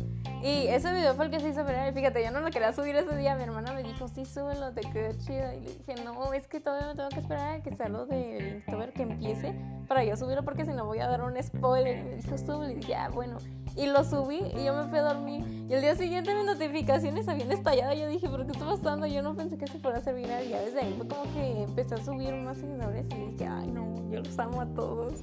Y 0.42 0.68
ese 0.68 0.92
video 0.92 1.14
fue 1.14 1.26
el 1.26 1.30
que 1.30 1.40
se 1.40 1.48
hizo 1.48 1.64
viral. 1.64 1.92
Fíjate, 1.92 2.22
yo 2.22 2.30
no 2.30 2.40
lo 2.40 2.50
quería 2.50 2.72
subir 2.72 2.94
ese 2.96 3.16
día. 3.16 3.34
Mi 3.34 3.42
hermana 3.42 3.72
me 3.72 3.82
dijo, 3.82 4.06
sí, 4.08 4.24
súbelo, 4.24 4.72
te 4.72 4.82
quedó 4.82 5.12
chido. 5.18 5.52
Y 5.52 5.60
le 5.60 5.74
dije, 5.74 5.94
no, 6.04 6.32
es 6.32 6.46
que 6.46 6.60
todavía 6.60 6.88
me 6.88 6.94
tengo 6.94 7.08
que 7.08 7.20
esperar 7.20 7.56
a 7.56 7.62
que 7.62 7.88
lo 7.88 8.06
de 8.06 8.62
Inktober 8.66 8.92
que 8.92 9.02
empiece 9.02 9.54
para 9.88 10.04
yo 10.04 10.16
subirlo 10.16 10.44
porque 10.44 10.64
si 10.64 10.72
no 10.72 10.84
voy 10.84 10.98
a 10.98 11.08
dar 11.08 11.22
un 11.22 11.42
spoiler. 11.42 11.98
Y 11.98 12.02
me 12.02 12.16
dijo, 12.16 12.38
súbelo. 12.38 12.78
Y 12.86 12.92
ah, 12.92 13.08
bueno. 13.08 13.38
Y 13.76 13.86
lo 13.86 14.04
subí 14.04 14.38
y 14.38 14.64
yo 14.64 14.74
me 14.74 14.88
fui 14.88 14.98
a 14.98 15.02
dormir. 15.02 15.44
Y 15.68 15.74
el 15.74 15.82
día 15.82 15.94
siguiente 15.94 16.34
mis 16.34 16.46
notificaciones 16.46 17.28
habían 17.28 17.52
estallado. 17.52 17.92
Yo 17.94 18.08
dije, 18.08 18.26
¿pero 18.28 18.46
qué 18.46 18.52
está 18.52 18.64
pasando? 18.64 19.06
Yo 19.06 19.20
no 19.20 19.34
pensé 19.34 19.58
que 19.58 19.66
se 19.66 19.78
fuera 19.78 19.98
a 19.98 20.00
hacer 20.00 20.14
viral. 20.14 20.44
Y 20.46 20.50
ya 20.50 20.60
desde 20.60 20.80
ahí 20.80 20.94
fue 20.96 21.06
como 21.06 21.30
que 21.34 21.62
empecé 21.62 21.94
a 21.94 21.98
subir 22.04 22.32
más 22.34 22.56
seguidores 22.56 23.06
y 23.10 23.32
dije, 23.32 23.46
ay, 23.46 23.68
no, 23.68 24.10
yo 24.10 24.20
los 24.20 24.38
amo 24.38 24.62
a 24.62 24.66
todos. 24.66 25.22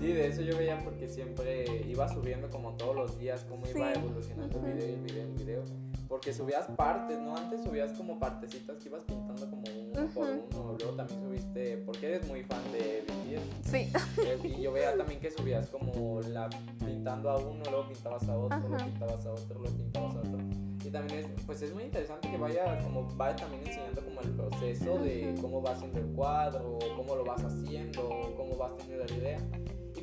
Sí, 0.00 0.12
de 0.12 0.26
eso 0.26 0.42
yo 0.42 0.56
veía 0.56 0.78
porque 0.82 1.08
siempre 1.08 1.64
iba 1.88 2.08
subiendo 2.08 2.50
como 2.50 2.72
todos 2.72 2.96
los 2.96 3.18
días 3.18 3.46
cómo 3.48 3.66
iba 3.66 3.92
evolucionando 3.92 4.58
el 4.58 4.72
video, 4.74 4.88
el 4.88 5.00
video, 5.00 5.22
el 5.22 5.32
video. 5.32 5.62
Porque 6.08 6.32
subías 6.32 6.66
partes, 6.76 7.18
¿no? 7.20 7.36
Antes 7.36 7.62
subías 7.62 7.92
como 7.92 8.18
partecitas 8.18 8.76
que 8.76 8.88
ibas 8.88 9.02
pintando 9.04 9.48
como 9.48 9.62
uno 9.62 10.08
por 10.12 10.28
uno. 10.28 10.76
Luego 10.78 10.94
también 10.96 11.20
subiste, 11.20 11.78
porque 11.78 12.06
eres 12.06 12.26
muy 12.28 12.42
fan 12.42 12.60
de 12.72 13.04
BTS. 13.06 13.70
Sí. 13.70 13.90
Eh, 14.24 14.38
y 14.42 14.62
yo 14.62 14.72
veía 14.72 14.96
también 14.96 15.20
que 15.20 15.30
subías 15.30 15.68
como 15.70 16.20
la 16.22 16.50
pintando 16.78 17.30
a 17.30 17.38
uno, 17.38 17.62
luego 17.64 17.88
pintabas 17.88 18.28
a 18.28 18.36
otro, 18.36 18.58
luego 18.58 18.84
pintabas 18.84 19.26
a 19.26 19.32
otro, 19.32 19.58
luego 19.60 19.76
pintabas 19.76 20.16
a 20.16 20.18
otro. 20.20 20.38
Y 20.84 20.90
también 20.90 21.20
es, 21.20 21.26
pues 21.46 21.62
es 21.62 21.72
muy 21.72 21.84
interesante 21.84 22.30
que 22.30 22.36
vaya, 22.36 22.78
como 22.82 23.08
vaya 23.16 23.36
también 23.36 23.66
enseñando 23.66 24.04
como 24.04 24.20
el 24.20 24.30
proceso 24.30 24.98
de 24.98 25.34
cómo 25.40 25.62
vas 25.62 25.78
haciendo 25.78 26.00
el 26.00 26.06
cuadro, 26.14 26.78
cómo 26.96 27.16
lo 27.16 27.24
vas 27.24 27.42
haciendo, 27.42 28.34
cómo 28.36 28.56
vas 28.56 28.76
teniendo 28.76 29.04
la 29.06 29.14
idea 29.14 29.38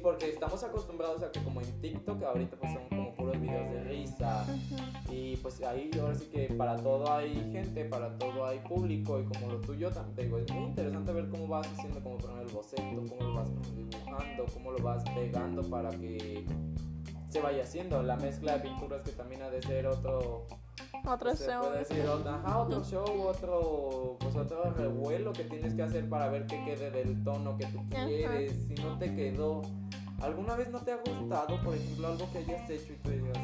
porque 0.01 0.29
estamos 0.29 0.63
acostumbrados 0.63 1.23
a 1.23 1.31
que 1.31 1.43
como 1.43 1.61
en 1.61 1.81
TikTok 1.81 2.23
ahorita 2.23 2.57
pues 2.57 2.73
son 2.73 2.87
como 2.89 3.15
puros 3.15 3.39
videos 3.39 3.71
de 3.71 3.83
risa. 3.83 4.45
Y 5.09 5.37
pues 5.37 5.61
ahí 5.61 5.89
ahora 5.99 6.15
sí 6.15 6.25
que 6.25 6.45
para 6.53 6.75
todo 6.77 7.11
hay 7.11 7.33
gente, 7.51 7.85
para 7.85 8.17
todo 8.17 8.45
hay 8.45 8.59
público 8.59 9.19
y 9.19 9.25
como 9.25 9.53
lo 9.53 9.61
tuyo 9.61 9.89
también 9.91 10.15
te 10.15 10.23
digo, 10.23 10.37
es 10.37 10.51
muy 10.51 10.63
interesante 10.65 11.11
ver 11.11 11.29
cómo 11.29 11.47
vas 11.47 11.67
haciendo 11.67 12.01
como 12.01 12.17
poner 12.17 12.47
el 12.47 12.53
boceto, 12.53 13.03
cómo 13.09 13.21
lo 13.21 13.33
vas 13.35 13.49
dibujando, 13.75 14.45
cómo 14.53 14.71
lo 14.71 14.83
vas 14.83 15.03
pegando 15.15 15.61
para 15.69 15.89
que 15.89 16.45
se 17.29 17.39
vaya 17.39 17.63
haciendo. 17.63 18.01
La 18.03 18.17
mezcla 18.17 18.57
de 18.57 18.69
pinturas 18.69 19.03
que 19.03 19.11
también 19.11 19.41
ha 19.41 19.49
de 19.49 19.61
ser 19.61 19.87
otro 19.87 20.47
otro 21.05 21.35
show. 21.35 21.61
Puede 21.61 21.79
decir, 21.79 22.05
ajá, 22.07 22.57
otro 22.59 22.83
show, 22.83 23.21
otro, 23.21 24.17
pues 24.19 24.35
otro 24.35 24.71
revuelo 24.73 25.33
que 25.33 25.43
tienes 25.43 25.73
que 25.73 25.83
hacer 25.83 26.07
para 26.09 26.29
ver 26.29 26.45
que 26.47 26.63
quede 26.63 26.91
del 26.91 27.23
tono 27.23 27.57
que 27.57 27.65
tú 27.67 27.79
quieres. 27.89 28.53
Si 28.67 28.75
no 28.75 28.97
te 28.97 29.13
quedó, 29.15 29.61
¿alguna 30.21 30.55
vez 30.55 30.69
no 30.69 30.79
te 30.79 30.91
ha 30.91 30.97
gustado, 30.97 31.61
por 31.63 31.75
ejemplo, 31.75 32.07
algo 32.07 32.31
que 32.31 32.39
hayas 32.39 32.69
hecho 32.69 32.93
y 32.93 32.95
tú 32.97 33.09
digas, 33.09 33.37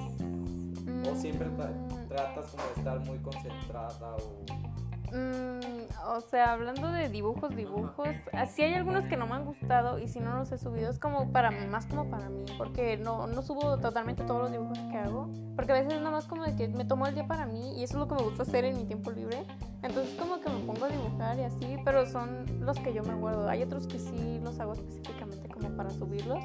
o 1.09 1.15
siempre 1.15 1.47
mm. 1.47 2.07
tratas 2.07 2.49
como 2.51 2.63
de 2.63 2.73
estar 2.75 2.99
muy 3.01 3.17
concentrada 3.19 4.15
o 4.15 4.66
Mm, 5.11 5.87
o 6.09 6.21
sea, 6.21 6.53
hablando 6.53 6.91
de 6.91 7.09
dibujos, 7.09 7.55
dibujos, 7.55 8.09
así 8.33 8.61
hay 8.61 8.73
algunos 8.73 9.05
que 9.05 9.15
no 9.15 9.25
me 9.25 9.35
han 9.35 9.45
gustado 9.45 9.99
y 9.99 10.07
si 10.07 10.19
no 10.19 10.37
los 10.37 10.51
he 10.51 10.57
subido 10.57 10.89
es 10.89 10.99
como 10.99 11.31
para 11.31 11.51
más 11.51 11.85
como 11.85 12.09
para 12.09 12.29
mí, 12.29 12.45
porque 12.57 12.97
no, 12.97 13.27
no 13.27 13.41
subo 13.41 13.77
totalmente 13.77 14.23
todos 14.23 14.41
los 14.41 14.51
dibujos 14.51 14.77
que 14.91 14.97
hago, 14.97 15.29
porque 15.55 15.71
a 15.71 15.75
veces 15.75 15.93
es 15.93 15.99
nada 15.99 16.11
más 16.11 16.25
como 16.25 16.43
de 16.43 16.55
que 16.55 16.67
me 16.67 16.85
tomo 16.85 17.07
el 17.07 17.13
día 17.13 17.27
para 17.27 17.45
mí 17.45 17.79
y 17.79 17.83
eso 17.83 17.93
es 17.93 17.99
lo 17.99 18.07
que 18.07 18.15
me 18.15 18.23
gusta 18.23 18.43
hacer 18.43 18.65
en 18.65 18.77
mi 18.77 18.85
tiempo 18.85 19.11
libre, 19.11 19.45
entonces 19.81 20.13
como 20.15 20.41
que 20.41 20.49
me 20.49 20.59
pongo 20.59 20.85
a 20.85 20.89
dibujar 20.89 21.37
y 21.39 21.43
así, 21.43 21.77
pero 21.85 22.05
son 22.05 22.59
los 22.59 22.79
que 22.79 22.93
yo 22.93 23.03
me 23.03 23.15
guardo, 23.15 23.47
hay 23.47 23.63
otros 23.63 23.87
que 23.87 23.99
sí 23.99 24.39
los 24.43 24.59
hago 24.59 24.73
específicamente 24.73 25.47
como 25.49 25.69
para 25.69 25.89
subirlos 25.89 26.43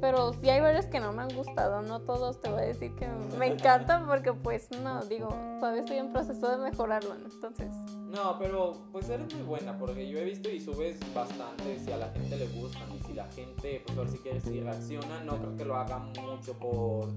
pero 0.00 0.32
sí 0.34 0.48
hay 0.48 0.60
varios 0.60 0.86
que 0.86 1.00
no 1.00 1.12
me 1.12 1.22
han 1.22 1.34
gustado, 1.34 1.82
no 1.82 2.00
todos 2.00 2.40
te 2.40 2.50
voy 2.50 2.62
a 2.62 2.66
decir 2.66 2.94
que 2.94 3.06
me 3.38 3.46
encantan 3.46 4.06
porque 4.06 4.32
pues 4.32 4.70
no, 4.82 5.04
digo, 5.04 5.28
todavía 5.58 5.80
estoy 5.80 5.98
en 5.98 6.12
proceso 6.12 6.48
de 6.50 6.58
mejorarlo, 6.58 7.14
entonces. 7.14 7.72
No, 7.98 8.38
pero 8.38 8.72
pues 8.92 9.08
eres 9.08 9.32
muy 9.34 9.44
buena 9.44 9.78
porque 9.78 10.08
yo 10.08 10.18
he 10.18 10.24
visto 10.24 10.48
y 10.48 10.60
subes 10.60 10.98
bastante 11.14 11.78
si 11.78 11.92
a 11.92 11.96
la 11.96 12.08
gente 12.08 12.36
le 12.36 12.48
gustan 12.48 12.90
y 12.98 13.02
si 13.04 13.12
la 13.12 13.26
gente, 13.32 13.82
pues 13.86 13.98
ahora 13.98 14.10
sí 14.10 14.18
que 14.18 14.40
si 14.40 14.60
reacciona, 14.60 15.22
no 15.24 15.36
creo 15.38 15.56
que 15.56 15.64
lo 15.64 15.76
haga 15.76 15.98
mucho 15.98 16.54
por 16.58 17.08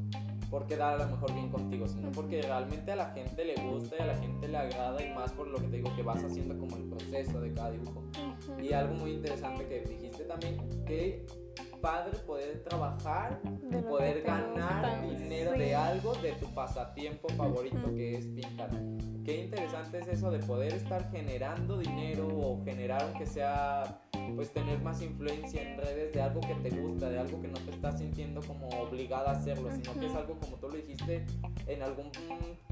por 0.53 0.67
quedar 0.67 1.01
a 1.01 1.05
lo 1.05 1.09
mejor 1.09 1.33
bien 1.33 1.49
contigo, 1.49 1.87
sino 1.87 2.11
porque 2.11 2.39
realmente 2.43 2.91
a 2.91 2.95
la 2.95 3.09
gente 3.09 3.43
le 3.43 3.55
gusta 3.55 3.95
y 3.97 4.01
a 4.03 4.05
la 4.05 4.17
gente 4.17 4.47
le 4.47 4.55
agrada 4.55 5.03
y 5.03 5.11
más 5.11 5.31
por 5.31 5.47
lo 5.47 5.57
que 5.57 5.65
te 5.65 5.77
digo 5.77 5.95
que 5.95 6.03
vas 6.03 6.23
haciendo 6.23 6.55
como 6.59 6.77
el 6.77 6.83
proceso 6.83 7.41
de 7.41 7.51
cada 7.53 7.71
dibujo. 7.71 8.03
Y 8.61 8.71
algo 8.71 8.93
muy 8.93 9.13
interesante 9.13 9.65
que 9.65 9.81
dijiste 9.81 10.25
también, 10.25 10.57
que 10.85 11.25
padre 11.83 12.17
poder 12.19 12.63
trabajar 12.63 13.41
y 13.43 13.75
poder 13.81 14.21
ganar 14.21 15.01
dinero 15.01 15.51
de 15.51 15.75
algo 15.75 16.15
de 16.15 16.31
tu 16.31 16.47
pasatiempo 16.53 17.27
favorito 17.35 17.93
que 17.93 18.15
es 18.15 18.25
pintar. 18.27 18.69
Qué 19.25 19.43
interesante 19.43 19.99
es 19.99 20.07
eso 20.07 20.31
de 20.31 20.39
poder 20.39 20.73
estar 20.73 21.11
generando 21.11 21.77
dinero 21.77 22.25
o 22.29 22.63
generar 22.63 23.03
aunque 23.03 23.25
sea 23.25 23.99
pues 24.37 24.53
tener 24.53 24.79
más 24.81 25.01
influencia 25.01 25.61
en 25.61 25.77
redes 25.77 26.13
de 26.13 26.21
algo 26.21 26.39
que 26.39 26.55
te 26.55 26.69
gusta, 26.69 27.09
de 27.09 27.19
algo 27.19 27.41
que 27.41 27.49
no 27.49 27.59
te 27.59 27.71
estás 27.71 27.99
sintiendo 27.99 28.39
como 28.41 28.69
obligada 28.69 29.31
a 29.31 29.33
hacerlo, 29.33 29.69
sino 29.71 29.99
que 29.99 30.05
es 30.05 30.15
algo 30.15 30.39
como 30.39 30.55
tú 30.57 30.69
lo 30.69 30.75
dijiste, 30.77 31.25
en 31.67 31.83
algún 31.83 32.09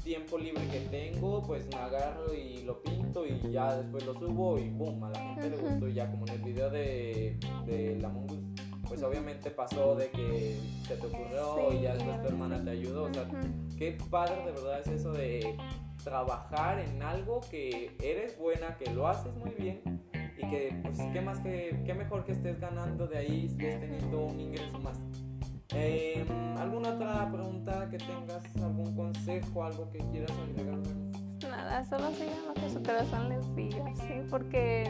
tiempo 0.02 0.38
libre 0.38 0.66
que 0.68 0.80
tengo, 0.90 1.42
pues 1.42 1.66
me 1.68 1.76
agarro 1.76 2.32
y 2.32 2.62
lo 2.62 2.82
pinto 2.82 3.26
y 3.26 3.38
ya 3.52 3.76
después 3.76 4.06
lo 4.06 4.14
subo 4.14 4.58
y 4.58 4.70
boom, 4.70 5.04
a 5.04 5.10
la 5.10 5.18
gente 5.18 5.50
le 5.50 5.56
gustó 5.58 5.88
y 5.88 5.92
ya 5.92 6.10
como 6.10 6.26
en 6.26 6.32
el 6.32 6.40
video 6.40 6.70
de, 6.70 7.38
de 7.66 7.98
la 8.00 8.08
Mongoose 8.08 8.41
pues 8.92 9.02
obviamente 9.04 9.50
pasó 9.50 9.94
de 9.94 10.10
que 10.10 10.60
se 10.86 10.96
te 10.96 11.06
ocurrió 11.06 11.72
y 11.72 11.80
ya 11.80 11.94
después 11.94 12.20
tu 12.20 12.28
hermana 12.28 12.62
te 12.62 12.72
ayudó. 12.72 13.04
O 13.04 13.14
sea, 13.14 13.26
qué 13.78 13.96
padre 14.10 14.36
de 14.44 14.52
verdad 14.52 14.80
es 14.80 14.86
eso 14.88 15.12
de 15.12 15.56
trabajar 16.04 16.78
en 16.78 17.02
algo 17.02 17.40
que 17.50 17.96
eres 18.02 18.36
buena, 18.36 18.76
que 18.76 18.90
lo 18.90 19.08
haces 19.08 19.34
muy 19.34 19.48
bien 19.52 19.80
y 20.36 20.46
que, 20.46 20.78
pues, 20.82 20.98
qué 21.10 21.22
más 21.22 21.40
que, 21.40 21.82
qué 21.86 21.94
mejor 21.94 22.22
que 22.26 22.32
estés 22.32 22.60
ganando 22.60 23.06
de 23.06 23.16
ahí, 23.16 23.46
estés 23.46 23.80
teniendo 23.80 24.26
un 24.26 24.38
ingreso 24.38 24.78
más. 24.80 25.00
Eh, 25.74 26.26
¿Alguna 26.58 26.90
otra 26.90 27.32
pregunta 27.32 27.88
que 27.88 27.96
tengas? 27.96 28.44
¿Algún 28.56 28.94
consejo? 28.94 29.64
¿Algo 29.64 29.90
que 29.90 30.00
quieras 30.10 30.32
agregar? 30.32 30.78
Nada, 31.48 31.82
solo 31.86 32.10
sigan 32.10 32.46
lo 32.46 32.52
que 32.52 32.68
su 32.68 32.82
corazón 32.82 33.30
les 33.30 33.56
diga, 33.56 33.84
sí, 33.96 34.20
porque 34.28 34.84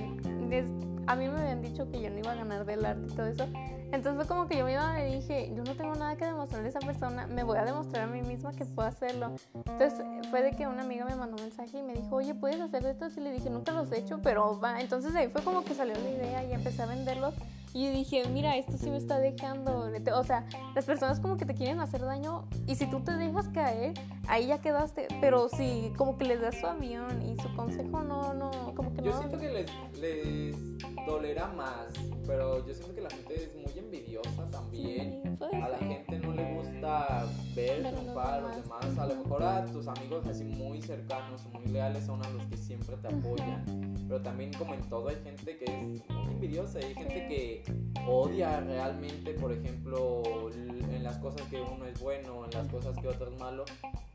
a 1.07 1.17
mí 1.17 1.29
me 1.29 1.41
habían 1.41 1.63
dicho 1.63 1.91
que 1.91 2.01
yo 2.01 2.11
no 2.11 2.19
iba 2.19 2.33
a 2.33 2.35
ganar 2.35 2.65
del 2.65 2.85
arte 2.85 3.07
y 3.09 3.15
todo 3.15 3.27
eso. 3.27 3.47
Entonces 3.93 4.15
fue 4.15 4.27
como 4.27 4.49
que 4.49 4.57
yo 4.57 4.65
me 4.65 4.73
iba 4.73 5.07
y 5.07 5.17
dije, 5.17 5.53
yo 5.55 5.63
no 5.65 5.75
tengo 5.75 5.95
nada 5.95 6.17
que 6.17 6.25
demostrarle 6.25 6.69
a 6.69 6.71
esa 6.71 6.81
persona, 6.81 7.27
me 7.27 7.43
voy 7.43 7.59
a 7.59 7.65
demostrar 7.65 8.09
a 8.09 8.13
mí 8.13 8.23
misma 8.23 8.53
que 8.53 8.65
puedo 8.65 8.89
hacerlo. 8.89 9.33
Entonces 9.55 10.03
fue 10.31 10.43
de 10.43 10.53
que 10.53 10.67
una 10.67 10.83
amiga 10.83 11.05
me 11.05 11.15
mandó 11.15 11.37
un 11.37 11.43
mensaje 11.43 11.79
y 11.79 11.83
me 11.83 11.93
dijo, 11.93 12.17
oye, 12.17 12.35
¿puedes 12.35 12.61
hacer 12.61 12.87
esto? 12.87 13.09
Y 13.15 13.21
le 13.21 13.33
dije, 13.33 13.51
nunca 13.51 13.73
los 13.73 13.93
he 13.93 13.99
hecho, 13.99 14.21
pero 14.23 14.59
va. 14.59 14.81
Entonces 14.81 15.15
ahí 15.15 15.29
fue 15.29 15.43
como 15.43 15.63
que 15.65 15.75
salió 15.75 15.95
la 15.95 16.11
idea 16.11 16.45
y 16.45 16.53
empecé 16.53 16.83
a 16.83 16.87
venderlos. 16.87 17.35
Y 17.75 17.89
dije, 17.89 18.29
mira, 18.29 18.57
esto 18.57 18.77
sí 18.77 18.91
me 18.91 18.99
está 18.99 19.19
dejando. 19.19 19.91
O 20.15 20.25
sea, 20.25 20.47
las 20.75 20.85
personas 20.85 21.21
como 21.21 21.37
que 21.37 21.47
te 21.47 21.55
quieren 21.55 21.81
hacer 21.81 22.03
daño 22.03 22.47
y 22.67 22.75
si 22.75 22.87
tú 22.87 23.01
te 23.01 23.13
dejas 23.13 23.49
caer, 23.49 23.95
ahí 24.29 24.49
ya 24.49 24.61
quedaste. 24.61 25.09
Pero 25.21 25.49
si 25.49 25.93
como 25.97 26.19
que 26.19 26.27
les 26.27 26.41
das 26.41 26.59
su 26.61 26.67
avión 26.67 27.23
y 27.23 27.41
su 27.41 27.55
consejo, 27.55 28.03
no, 28.03 28.35
no, 28.35 28.51
como 28.75 28.93
que 28.93 29.03
yo 29.03 29.11
no. 29.11 29.13
Yo 29.13 29.19
siento 29.19 29.39
que 29.39 29.49
les, 29.49 29.99
les 29.99 31.07
dolerá 31.07 31.49
más, 31.49 31.87
pero 32.27 32.67
yo 32.67 32.75
siento 32.75 32.95
que 32.95 33.01
la 33.01 33.11
gente 33.11 33.35
es 33.35 33.55
muy 33.55 33.79
envidiosa 33.79 34.45
también. 34.51 35.39
a 35.41 35.69
la 35.69 35.79
gente 35.79 36.19
no 36.19 36.33
le 36.33 36.52
gusta 36.83 37.27
ver 37.55 37.83
triunfar 37.83 38.35
a 38.35 38.41
los 38.41 38.57
demás. 38.57 38.99
A 38.99 39.07
lo 39.07 39.15
mejor 39.17 39.43
a 39.43 39.65
tus 39.67 39.87
amigos 39.87 40.27
así 40.27 40.45
muy 40.45 40.83
cercanos, 40.83 41.43
muy 41.53 41.65
leales 41.67 42.07
son 42.07 42.25
a 42.25 42.29
los 42.31 42.45
que 42.47 42.57
siempre 42.57 42.97
te 42.97 43.09
apoyan. 43.09 43.65
Pero 44.09 44.21
también 44.21 44.53
como 44.55 44.75
en 44.75 44.83
todo 44.89 45.09
hay 45.09 45.17
gente 45.23 45.57
que 45.59 45.65
es 45.65 46.11
muy 46.11 46.33
envidiosa 46.33 46.79
hay 46.81 46.95
gente 46.95 47.29
que 47.29 47.63
odia 48.07 48.61
realmente, 48.61 49.35
por 49.35 49.53
ejemplo, 49.53 50.51
en 50.91 51.05
las 51.05 51.19
cosas 51.19 51.43
que 51.49 51.61
uno 51.61 51.85
es 51.87 52.01
bueno, 52.01 52.45
en 52.45 52.51
las 52.51 52.69
cosas 52.69 52.99
que 52.99 53.09
otro 53.09 53.31
es 53.31 53.39
malo. 53.39 53.65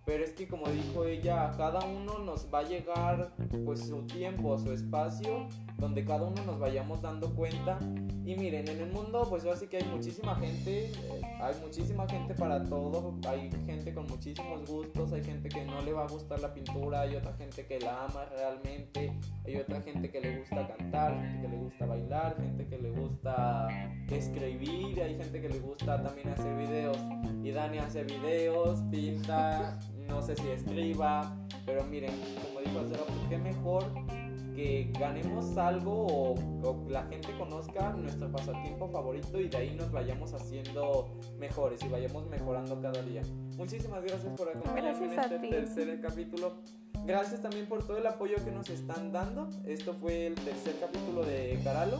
Pero 0.06 0.24
es 0.24 0.32
que 0.32 0.48
como 0.48 0.68
dijo 0.68 1.06
ella, 1.06 1.50
a 1.50 1.58
cada 1.58 1.86
uno 1.86 2.20
nos 2.20 2.48
va 2.54 2.60
a 2.60 2.64
llegar 2.64 3.34
pues 3.66 3.88
su 3.88 4.04
tiempo, 4.04 4.58
su 4.58 4.72
espacio, 4.72 5.48
donde 5.78 6.06
cada 6.06 6.26
uno 6.26 6.44
nos 6.46 6.60
vayamos 6.60 7.02
dando 7.02 7.34
cuenta. 7.34 7.80
Y 8.28 8.36
miren, 8.36 8.68
en 8.68 8.82
el 8.82 8.92
mundo 8.92 9.26
pues 9.30 9.46
ahora 9.46 9.56
sí 9.56 9.68
que 9.68 9.78
hay 9.78 9.86
muchísima 9.86 10.36
gente, 10.36 10.88
eh, 10.88 11.22
hay 11.40 11.56
muchísima 11.62 12.06
gente 12.10 12.34
para 12.34 12.62
todo, 12.62 13.18
hay 13.26 13.50
gente 13.66 13.94
con 13.94 14.06
muchísimos 14.06 14.70
gustos, 14.70 15.14
hay 15.14 15.24
gente 15.24 15.48
que 15.48 15.64
no 15.64 15.82
le 15.82 15.94
va 15.94 16.04
a 16.04 16.08
gustar 16.10 16.42
la 16.42 16.54
pintura, 16.54 17.00
hay 17.00 17.16
otra 17.16 17.32
gente 17.38 17.66
que 17.66 17.80
la 17.80 18.04
ama 18.04 18.26
realmente, 18.26 19.14
hay 19.46 19.56
otra 19.56 19.82
gente 19.82 20.12
que 20.12 20.20
le 20.20 20.40
gusta 20.40 20.68
cantar, 20.68 21.18
gente 21.22 21.42
que 21.42 21.48
le 21.48 21.58
gusta 21.58 21.86
bailar, 21.86 22.36
gente 22.36 22.68
que 22.68 22.78
le 22.78 22.92
gusta 22.92 23.68
escribir, 24.12 25.02
hay 25.02 25.16
gente 25.16 25.40
que 25.40 25.48
le 25.48 25.60
gusta 25.60 26.04
también 26.04 26.28
hacer 26.28 26.54
videos. 26.58 26.98
Y 27.46 27.52
Dani 27.52 27.78
hace 27.78 28.04
videos, 28.04 28.82
pinta, 28.92 29.80
no 30.10 30.22
sé 30.22 30.36
si 30.36 30.50
escriba, 30.50 31.34
pero 31.66 31.86
miren, 31.86 32.12
como 32.44 32.60
dijo 32.60 32.80
Acero, 32.80 33.06
qué 33.30 33.38
mejor 33.38 33.86
que 34.58 34.92
ganemos 35.00 35.56
algo 35.56 36.08
o, 36.08 36.86
la 36.90 37.04
gente 37.04 37.30
conozca 37.38 37.92
nuestro 37.92 38.32
pasatiempo 38.32 38.90
favorito 38.90 39.40
y 39.40 39.50
de 39.50 39.56
ahí 39.56 39.76
nos 39.76 39.92
vayamos 39.92 40.34
haciendo 40.34 41.16
mejores 41.38 41.84
y 41.84 41.88
vayamos 41.88 42.28
mejorando 42.28 42.82
cada 42.82 43.00
día. 43.04 43.22
Muchísimas 43.56 44.04
gracias 44.04 44.34
por 44.36 44.50
acompañarme 44.50 45.14
en 45.14 45.20
este 45.20 45.40
tercer 45.40 46.02
capítulo. 46.02 46.54
Gracias 47.06 47.40
también 47.40 47.68
por 47.68 47.86
todo 47.86 48.00
el 48.00 48.08
apoyo 48.08 48.36
que 48.44 48.50
nos 48.50 48.68
están 48.72 49.12
dando. 49.12 49.48
Esto 49.68 49.94
fue 49.94 50.26
el 50.26 50.34
tercer 50.34 50.76
capítulo 50.80 51.24
de 51.24 51.60
Caralo. 51.64 52.00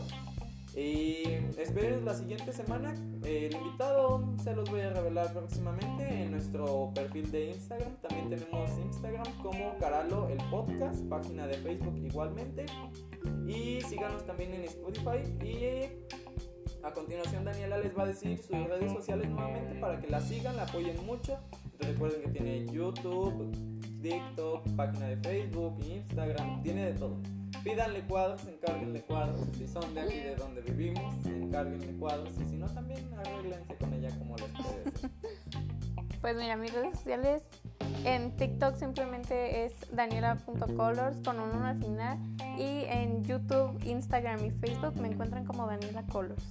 Y 0.78 1.24
esperen 1.58 2.04
la 2.04 2.14
siguiente 2.14 2.52
semana. 2.52 2.94
El 3.24 3.52
invitado 3.52 4.24
se 4.44 4.54
los 4.54 4.70
voy 4.70 4.82
a 4.82 4.90
revelar 4.90 5.32
próximamente 5.32 6.22
en 6.22 6.30
nuestro 6.30 6.92
perfil 6.94 7.28
de 7.32 7.46
Instagram. 7.46 7.96
También 7.96 8.30
tenemos 8.30 8.70
Instagram 8.78 9.26
como 9.42 9.76
Caralo 9.80 10.28
el 10.28 10.38
podcast, 10.50 11.02
página 11.08 11.48
de 11.48 11.54
Facebook 11.54 11.96
igualmente. 11.96 12.66
Y 13.48 13.80
síganos 13.80 14.24
también 14.24 14.54
en 14.54 14.62
Spotify. 14.66 15.18
Y 15.44 16.84
a 16.84 16.92
continuación 16.92 17.44
Daniela 17.44 17.78
les 17.78 17.98
va 17.98 18.04
a 18.04 18.06
decir 18.06 18.38
sus 18.38 18.68
redes 18.68 18.92
sociales 18.92 19.28
nuevamente 19.28 19.80
para 19.80 20.00
que 20.00 20.06
la 20.06 20.20
sigan, 20.20 20.54
la 20.54 20.62
apoyen 20.62 21.04
mucho. 21.04 21.38
recuerden 21.80 22.22
que 22.22 22.28
tiene 22.28 22.66
YouTube, 22.66 23.50
TikTok, 24.00 24.62
página 24.76 25.08
de 25.08 25.16
Facebook, 25.16 25.76
Instagram, 25.84 26.62
tiene 26.62 26.92
de 26.92 26.92
todo. 26.92 27.16
Pídanle 27.64 28.00
cuadros, 28.02 28.46
encárguenle 28.46 29.02
cuadros. 29.02 29.40
Si 29.56 29.66
son 29.66 29.94
de 29.94 30.00
aquí 30.00 30.18
de 30.18 30.36
donde 30.36 30.60
vivimos, 30.62 31.14
encárguenle 31.26 31.92
cuadros. 31.98 32.30
Y 32.40 32.48
si 32.48 32.56
no, 32.56 32.66
también 32.66 33.12
arreglense 33.14 33.76
con 33.76 33.92
ella 33.94 34.10
como 34.18 34.36
les 34.36 34.48
puede 34.48 35.10
Pues 36.20 36.36
mira, 36.36 36.56
mis 36.56 36.72
redes 36.72 36.98
sociales 36.98 37.42
en 38.04 38.36
TikTok 38.36 38.76
simplemente 38.76 39.64
es 39.64 39.72
daniela.colors 39.92 41.16
con 41.24 41.38
un 41.40 41.50
1 41.50 41.66
al 41.66 41.78
final. 41.78 42.18
Y 42.58 42.84
en 42.86 43.22
YouTube, 43.24 43.78
Instagram 43.84 44.44
y 44.44 44.50
Facebook 44.50 44.96
me 45.00 45.08
encuentran 45.08 45.44
como 45.44 45.66
Daniela 45.66 46.04
Colors. 46.06 46.42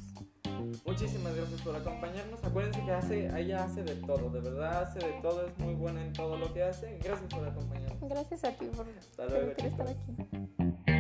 Muchísimas 0.86 1.36
gracias 1.36 1.62
por 1.62 1.76
acompañarnos. 1.76 2.44
Acuérdense 2.44 2.84
que 2.84 2.92
hace, 2.92 3.40
ella 3.40 3.64
hace 3.64 3.84
de 3.84 3.96
todo, 3.96 4.30
de 4.30 4.42
verdad 4.42 4.84
hace 4.84 5.00
de 5.00 5.14
todo, 5.22 5.46
es 5.46 5.58
muy 5.60 5.76
buena 5.76 6.04
en 6.04 6.14
todo 6.14 6.38
lo 6.38 6.52
que 6.54 6.64
hace. 6.64 6.98
Gracias 7.04 7.34
por 7.34 7.48
acompañarnos. 7.48 8.10
Gracias 8.10 8.44
a 8.44 8.52
ti 8.52 8.66
por, 8.66 8.88
por 9.16 9.66
estar 9.66 9.88
aquí. 9.88 10.97